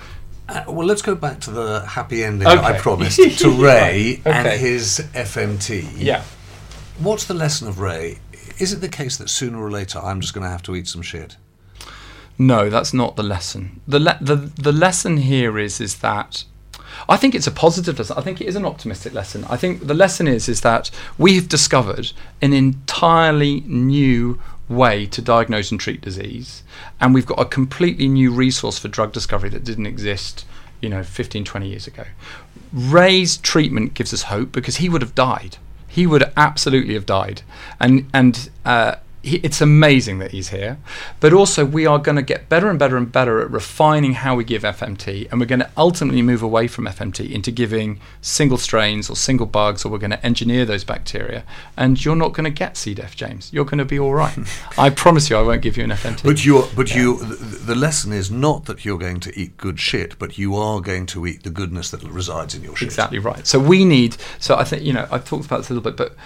Uh, 0.48 0.64
well, 0.68 0.86
let's 0.86 1.02
go 1.02 1.14
back 1.14 1.40
to 1.40 1.50
the 1.50 1.80
happy 1.86 2.22
ending 2.22 2.46
that 2.48 2.58
I 2.64 2.78
promised 2.78 3.16
to 3.38 3.50
Ray 3.50 4.20
Right. 4.24 4.34
and 4.34 4.60
his 4.60 5.00
FMT. 5.12 5.94
yeah 5.96 6.22
What's 6.98 7.24
the 7.24 7.34
lesson 7.34 7.68
of 7.68 7.78
Ray? 7.80 8.18
Is 8.58 8.72
it 8.72 8.80
the 8.80 8.88
case 8.88 9.16
that 9.18 9.28
sooner 9.28 9.58
or 9.62 9.70
later 9.70 9.98
I'm 9.98 10.20
just 10.20 10.32
going 10.34 10.44
to 10.44 10.50
have 10.50 10.62
to 10.62 10.76
eat 10.76 10.88
some 10.88 11.02
shit? 11.02 11.36
No, 12.38 12.70
that's 12.70 12.94
not 12.94 13.16
the 13.16 13.22
lesson. 13.22 13.80
The 13.88 13.98
le- 14.00 14.18
the 14.20 14.36
the 14.36 14.72
lesson 14.72 15.16
here 15.18 15.58
is 15.58 15.80
is 15.80 15.96
that 15.98 16.44
I 17.08 17.16
think 17.16 17.34
it's 17.34 17.46
a 17.46 17.50
positive 17.50 17.98
lesson. 17.98 18.16
I 18.16 18.22
think 18.22 18.40
it 18.40 18.46
is 18.46 18.56
an 18.56 18.64
optimistic 18.64 19.12
lesson. 19.14 19.44
I 19.50 19.56
think 19.56 19.86
the 19.86 19.94
lesson 19.94 20.26
is 20.28 20.48
is 20.48 20.60
that 20.62 20.90
we've 21.18 21.48
discovered 21.48 22.12
an 22.40 22.52
entirely 22.52 23.60
new 23.66 24.38
way 24.68 25.06
to 25.06 25.22
diagnose 25.22 25.70
and 25.70 25.78
treat 25.78 26.00
disease 26.00 26.62
and 27.00 27.14
we've 27.14 27.26
got 27.26 27.40
a 27.40 27.44
completely 27.44 28.08
new 28.08 28.32
resource 28.32 28.78
for 28.78 28.88
drug 28.88 29.12
discovery 29.12 29.48
that 29.50 29.64
didn't 29.64 29.86
exist, 29.86 30.44
you 30.80 30.88
know, 30.88 31.02
15 31.02 31.44
20 31.44 31.68
years 31.68 31.86
ago. 31.86 32.04
Ray's 32.72 33.36
treatment 33.36 33.94
gives 33.94 34.12
us 34.12 34.24
hope 34.24 34.52
because 34.52 34.76
he 34.76 34.88
would 34.88 35.02
have 35.02 35.14
died. 35.14 35.58
He 35.86 36.06
would 36.06 36.24
absolutely 36.36 36.94
have 36.94 37.06
died. 37.06 37.42
And 37.80 38.08
and 38.12 38.50
uh 38.64 38.96
he, 39.26 39.38
it's 39.38 39.60
amazing 39.60 40.18
that 40.20 40.30
he's 40.30 40.50
here, 40.50 40.78
but 41.20 41.32
also 41.32 41.64
we 41.64 41.84
are 41.84 41.98
going 41.98 42.16
to 42.16 42.22
get 42.22 42.48
better 42.48 42.70
and 42.70 42.78
better 42.78 42.96
and 42.96 43.10
better 43.10 43.40
at 43.40 43.50
refining 43.50 44.14
how 44.14 44.36
we 44.36 44.44
give 44.44 44.62
FMT, 44.62 45.30
and 45.30 45.40
we're 45.40 45.46
going 45.46 45.60
to 45.60 45.70
ultimately 45.76 46.22
move 46.22 46.42
away 46.42 46.68
from 46.68 46.86
FMT 46.86 47.30
into 47.30 47.50
giving 47.50 48.00
single 48.20 48.56
strains 48.56 49.10
or 49.10 49.16
single 49.16 49.46
bugs, 49.46 49.84
or 49.84 49.90
we're 49.90 49.98
going 49.98 50.12
to 50.12 50.24
engineer 50.24 50.64
those 50.64 50.84
bacteria, 50.84 51.44
and 51.76 52.04
you're 52.04 52.16
not 52.16 52.32
going 52.32 52.44
to 52.44 52.50
get 52.50 52.76
C. 52.76 52.94
diff, 52.94 53.16
James. 53.16 53.52
You're 53.52 53.64
going 53.64 53.78
to 53.78 53.84
be 53.84 53.98
all 53.98 54.14
right. 54.14 54.38
I 54.78 54.90
promise 54.90 55.28
you, 55.28 55.36
I 55.36 55.42
won't 55.42 55.62
give 55.62 55.76
you 55.76 55.84
an 55.84 55.90
FMT. 55.90 56.22
But 56.22 56.44
you, 56.44 56.64
but 56.76 56.94
you, 56.94 57.18
the, 57.18 57.34
the 57.34 57.74
lesson 57.74 58.12
is 58.12 58.30
not 58.30 58.66
that 58.66 58.84
you're 58.84 58.98
going 58.98 59.20
to 59.20 59.38
eat 59.38 59.56
good 59.56 59.80
shit, 59.80 60.18
but 60.18 60.38
you 60.38 60.54
are 60.54 60.80
going 60.80 61.06
to 61.06 61.26
eat 61.26 61.42
the 61.42 61.50
goodness 61.50 61.90
that 61.90 62.02
resides 62.04 62.54
in 62.54 62.62
your 62.62 62.76
shit. 62.76 62.86
Exactly 62.86 63.18
right. 63.18 63.46
So 63.46 63.58
we 63.58 63.84
need. 63.84 64.16
So 64.38 64.56
I 64.56 64.62
think 64.64 64.82
you 64.82 64.92
know 64.92 65.08
I've 65.10 65.24
talked 65.24 65.46
about 65.46 65.58
this 65.58 65.70
a 65.70 65.74
little 65.74 65.90
bit, 65.90 65.96
but 65.96 66.16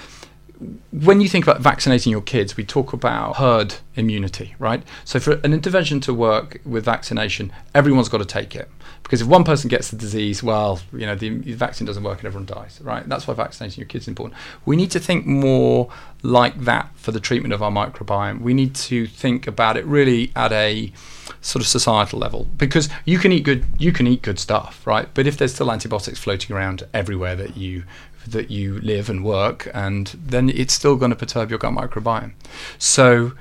when 0.92 1.20
you 1.20 1.28
think 1.28 1.46
about 1.46 1.60
vaccinating 1.60 2.10
your 2.10 2.20
kids, 2.20 2.56
we 2.56 2.64
talk 2.64 2.92
about 2.92 3.36
herd 3.36 3.76
immunity, 3.96 4.54
right? 4.58 4.82
So 5.04 5.18
for 5.18 5.32
an 5.42 5.54
intervention 5.54 6.00
to 6.00 6.12
work 6.12 6.60
with 6.64 6.84
vaccination, 6.84 7.52
everyone's 7.74 8.08
got 8.10 8.18
to 8.18 8.26
take 8.26 8.54
it 8.54 8.68
because 9.02 9.22
if 9.22 9.26
one 9.26 9.42
person 9.42 9.68
gets 9.68 9.90
the 9.90 9.96
disease, 9.96 10.42
well, 10.42 10.80
you 10.92 11.06
know 11.06 11.14
the, 11.14 11.30
the 11.38 11.54
vaccine 11.54 11.86
doesn't 11.86 12.02
work 12.02 12.18
and 12.18 12.26
everyone 12.26 12.46
dies, 12.46 12.78
right? 12.82 13.08
That's 13.08 13.26
why 13.26 13.34
vaccinating 13.34 13.80
your 13.80 13.88
kids 13.88 14.04
is 14.04 14.08
important. 14.08 14.38
We 14.66 14.76
need 14.76 14.90
to 14.90 15.00
think 15.00 15.26
more 15.26 15.90
like 16.22 16.60
that 16.60 16.90
for 16.94 17.12
the 17.12 17.20
treatment 17.20 17.54
of 17.54 17.62
our 17.62 17.70
microbiome. 17.70 18.40
We 18.40 18.52
need 18.52 18.74
to 18.76 19.06
think 19.06 19.46
about 19.46 19.76
it 19.76 19.86
really 19.86 20.30
at 20.36 20.52
a 20.52 20.92
sort 21.40 21.62
of 21.62 21.68
societal 21.68 22.18
level 22.18 22.44
because 22.56 22.88
you 23.06 23.18
can 23.18 23.32
eat 23.32 23.44
good 23.44 23.64
you 23.78 23.92
can 23.92 24.06
eat 24.06 24.20
good 24.20 24.38
stuff 24.38 24.86
right 24.86 25.08
but 25.14 25.26
if 25.26 25.38
there's 25.38 25.54
still 25.54 25.72
antibiotics 25.72 26.18
floating 26.18 26.54
around 26.54 26.82
everywhere 26.92 27.34
that 27.34 27.56
you 27.56 27.82
that 28.26 28.50
you 28.50 28.80
live 28.80 29.08
and 29.08 29.24
work, 29.24 29.68
and 29.72 30.08
then 30.24 30.50
it's 30.50 30.74
still 30.74 30.96
going 30.96 31.10
to 31.10 31.16
perturb 31.16 31.50
your 31.50 31.58
gut 31.58 31.72
microbiome. 31.72 32.32
So 32.78 33.32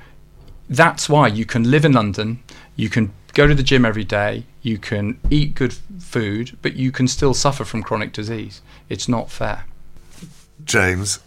that's 0.68 1.08
why 1.08 1.28
you 1.28 1.44
can 1.44 1.70
live 1.70 1.84
in 1.84 1.92
London, 1.92 2.42
you 2.76 2.88
can 2.88 3.12
go 3.34 3.46
to 3.46 3.54
the 3.54 3.62
gym 3.62 3.84
every 3.84 4.04
day, 4.04 4.44
you 4.62 4.78
can 4.78 5.18
eat 5.30 5.54
good 5.54 5.72
food, 5.98 6.56
but 6.62 6.74
you 6.74 6.92
can 6.92 7.08
still 7.08 7.34
suffer 7.34 7.64
from 7.64 7.82
chronic 7.82 8.12
disease. 8.12 8.60
It's 8.88 9.08
not 9.08 9.30
fair. 9.30 9.64
James, 10.64 11.20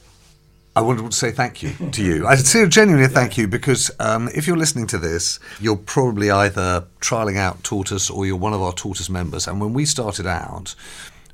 I 0.75 0.81
wanted 0.81 1.09
to 1.09 1.15
say 1.15 1.31
thank 1.31 1.61
you 1.61 1.73
to 1.91 2.03
you. 2.03 2.25
I 2.25 2.35
say 2.35 2.67
genuinely 2.67 3.07
thank 3.07 3.37
you 3.37 3.47
because 3.47 3.91
um, 3.99 4.29
if 4.33 4.47
you're 4.47 4.57
listening 4.57 4.87
to 4.87 4.97
this, 4.97 5.39
you're 5.59 5.75
probably 5.75 6.31
either 6.31 6.85
trialing 6.99 7.37
out 7.37 7.63
Tortoise 7.63 8.09
or 8.09 8.25
you're 8.25 8.37
one 8.37 8.53
of 8.53 8.61
our 8.61 8.73
Tortoise 8.73 9.09
members. 9.09 9.47
And 9.47 9.61
when 9.61 9.73
we 9.73 9.85
started 9.85 10.25
out, 10.25 10.73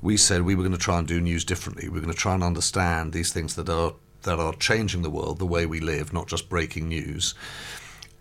we 0.01 0.17
said 0.17 0.41
we 0.41 0.55
were 0.55 0.63
going 0.63 0.71
to 0.71 0.77
try 0.77 0.97
and 0.97 1.07
do 1.07 1.19
news 1.19 1.43
differently. 1.43 1.89
We 1.89 1.97
are 1.97 2.01
going 2.01 2.13
to 2.13 2.19
try 2.19 2.33
and 2.33 2.43
understand 2.43 3.13
these 3.13 3.33
things 3.33 3.55
that 3.55 3.69
are 3.69 3.93
that 4.23 4.39
are 4.39 4.53
changing 4.53 5.01
the 5.01 5.09
world, 5.09 5.39
the 5.39 5.45
way 5.45 5.65
we 5.65 5.79
live, 5.79 6.11
not 6.11 6.27
just 6.27 6.49
breaking 6.49 6.89
news. 6.89 7.35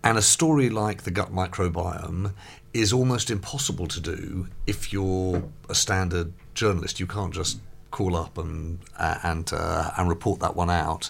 And 0.03 0.17
a 0.17 0.21
story 0.21 0.69
like 0.69 1.03
the 1.03 1.11
gut 1.11 1.33
microbiome 1.33 2.33
is 2.73 2.93
almost 2.93 3.29
impossible 3.29 3.87
to 3.87 3.99
do 3.99 4.47
if 4.65 4.93
you're 4.93 5.43
a 5.67 5.75
standard 5.75 6.33
journalist. 6.53 6.99
You 6.99 7.07
can't 7.07 7.33
just 7.33 7.59
call 7.91 8.15
up 8.15 8.37
and 8.37 8.79
uh, 8.97 9.17
and 9.23 9.51
uh, 9.51 9.91
and 9.97 10.07
report 10.07 10.39
that 10.39 10.55
one 10.55 10.69
out. 10.69 11.09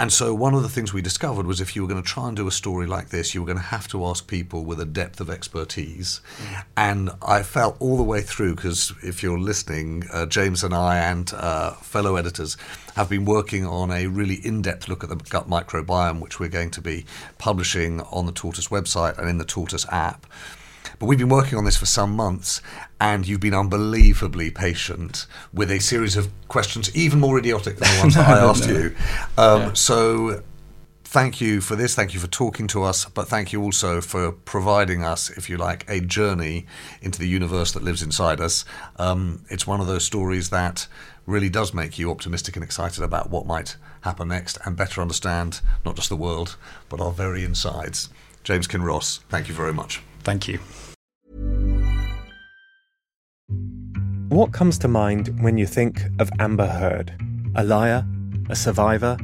And 0.00 0.10
so 0.10 0.32
one 0.32 0.54
of 0.54 0.62
the 0.62 0.70
things 0.70 0.94
we 0.94 1.02
discovered 1.02 1.44
was 1.44 1.60
if 1.60 1.76
you 1.76 1.82
were 1.82 1.88
going 1.88 2.02
to 2.02 2.08
try 2.08 2.26
and 2.26 2.34
do 2.34 2.48
a 2.48 2.50
story 2.50 2.86
like 2.86 3.10
this, 3.10 3.34
you 3.34 3.42
were 3.42 3.46
going 3.46 3.58
to 3.58 3.64
have 3.64 3.86
to 3.88 4.06
ask 4.06 4.26
people 4.26 4.64
with 4.64 4.80
a 4.80 4.86
depth 4.86 5.20
of 5.20 5.28
expertise. 5.28 6.22
Mm. 6.38 6.64
And 6.74 7.10
I 7.20 7.42
felt 7.42 7.76
all 7.80 7.98
the 7.98 8.02
way 8.02 8.22
through 8.22 8.54
because 8.54 8.94
if 9.02 9.22
you're 9.22 9.38
listening, 9.38 10.04
uh, 10.10 10.24
James 10.24 10.64
and 10.64 10.72
I 10.72 10.96
and 10.96 11.30
uh, 11.34 11.72
fellow 11.72 12.16
editors 12.16 12.56
have 12.96 13.10
been 13.10 13.26
working 13.26 13.66
on 13.66 13.90
a 13.90 14.06
really 14.06 14.36
in-depth 14.36 14.88
look 14.88 15.04
at 15.04 15.10
the 15.10 15.16
gut 15.16 15.50
microbiome, 15.50 16.20
which 16.20 16.40
we're 16.40 16.48
going 16.48 16.70
to 16.70 16.80
be 16.80 17.04
publishing 17.36 18.00
on 18.00 18.24
the 18.24 18.32
Tortoise 18.32 18.68
website 18.68 19.18
and 19.18 19.28
in 19.28 19.36
the 19.36 19.44
Tortoise 19.44 19.84
app. 19.90 20.26
But 21.00 21.06
we've 21.06 21.18
been 21.18 21.30
working 21.30 21.56
on 21.56 21.64
this 21.64 21.78
for 21.78 21.86
some 21.86 22.14
months, 22.14 22.60
and 23.00 23.26
you've 23.26 23.40
been 23.40 23.54
unbelievably 23.54 24.50
patient 24.50 25.26
with 25.50 25.70
a 25.70 25.80
series 25.80 26.14
of 26.14 26.30
questions, 26.48 26.94
even 26.94 27.18
more 27.18 27.38
idiotic 27.38 27.78
than 27.78 27.88
the 27.96 28.00
ones 28.00 28.16
no, 28.16 28.22
that 28.22 28.30
I 28.30 28.46
asked 28.46 28.68
no. 28.68 28.74
you. 28.74 28.96
Um, 29.38 29.60
yeah. 29.62 29.72
So 29.72 30.42
thank 31.04 31.40
you 31.40 31.62
for 31.62 31.74
this. 31.74 31.94
Thank 31.94 32.12
you 32.12 32.20
for 32.20 32.26
talking 32.26 32.66
to 32.68 32.82
us. 32.82 33.06
But 33.06 33.28
thank 33.28 33.50
you 33.50 33.62
also 33.62 34.02
for 34.02 34.30
providing 34.30 35.02
us, 35.02 35.30
if 35.30 35.48
you 35.48 35.56
like, 35.56 35.88
a 35.88 36.00
journey 36.00 36.66
into 37.00 37.18
the 37.18 37.26
universe 37.26 37.72
that 37.72 37.82
lives 37.82 38.02
inside 38.02 38.38
us. 38.38 38.66
Um, 38.96 39.42
it's 39.48 39.66
one 39.66 39.80
of 39.80 39.86
those 39.86 40.04
stories 40.04 40.50
that 40.50 40.86
really 41.24 41.48
does 41.48 41.72
make 41.72 41.98
you 41.98 42.10
optimistic 42.10 42.56
and 42.56 42.64
excited 42.64 43.02
about 43.02 43.30
what 43.30 43.46
might 43.46 43.76
happen 44.02 44.28
next 44.28 44.58
and 44.66 44.76
better 44.76 45.00
understand 45.00 45.62
not 45.82 45.96
just 45.96 46.10
the 46.10 46.16
world, 46.16 46.56
but 46.90 47.00
our 47.00 47.10
very 47.10 47.42
insides. 47.42 48.10
James 48.44 48.68
Kinross, 48.68 49.20
thank 49.30 49.48
you 49.48 49.54
very 49.54 49.72
much. 49.72 50.02
Thank 50.22 50.46
you. 50.46 50.58
What 54.30 54.52
comes 54.52 54.78
to 54.78 54.86
mind 54.86 55.42
when 55.42 55.58
you 55.58 55.66
think 55.66 56.04
of 56.20 56.30
Amber 56.38 56.68
Heard? 56.68 57.20
A 57.56 57.64
liar? 57.64 58.06
A 58.48 58.54
survivor? 58.54 59.16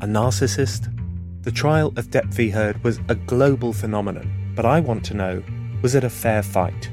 A 0.00 0.04
narcissist? 0.04 0.92
The 1.44 1.52
trial 1.52 1.92
of 1.94 2.10
Depp 2.10 2.34
v. 2.34 2.50
Heard 2.50 2.82
was 2.82 2.98
a 3.08 3.14
global 3.14 3.72
phenomenon, 3.72 4.52
but 4.56 4.66
I 4.66 4.80
want 4.80 5.04
to 5.04 5.14
know 5.14 5.44
was 5.80 5.94
it 5.94 6.02
a 6.02 6.10
fair 6.10 6.42
fight? 6.42 6.90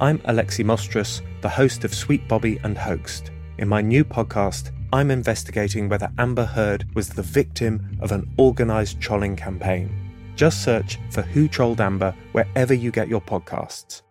I'm 0.00 0.18
Alexi 0.22 0.64
Mostrous, 0.64 1.22
the 1.42 1.48
host 1.48 1.84
of 1.84 1.94
Sweet 1.94 2.26
Bobby 2.26 2.58
and 2.64 2.76
Hoaxed. 2.76 3.30
In 3.58 3.68
my 3.68 3.80
new 3.80 4.04
podcast, 4.04 4.72
I'm 4.92 5.12
investigating 5.12 5.88
whether 5.88 6.10
Amber 6.18 6.44
Heard 6.44 6.92
was 6.96 7.08
the 7.08 7.22
victim 7.22 7.96
of 8.00 8.10
an 8.10 8.28
organised 8.36 9.00
trolling 9.00 9.36
campaign. 9.36 10.32
Just 10.34 10.64
search 10.64 10.98
for 11.12 11.22
Who 11.22 11.46
Trolled 11.46 11.80
Amber 11.80 12.16
wherever 12.32 12.74
you 12.74 12.90
get 12.90 13.06
your 13.06 13.20
podcasts. 13.20 14.02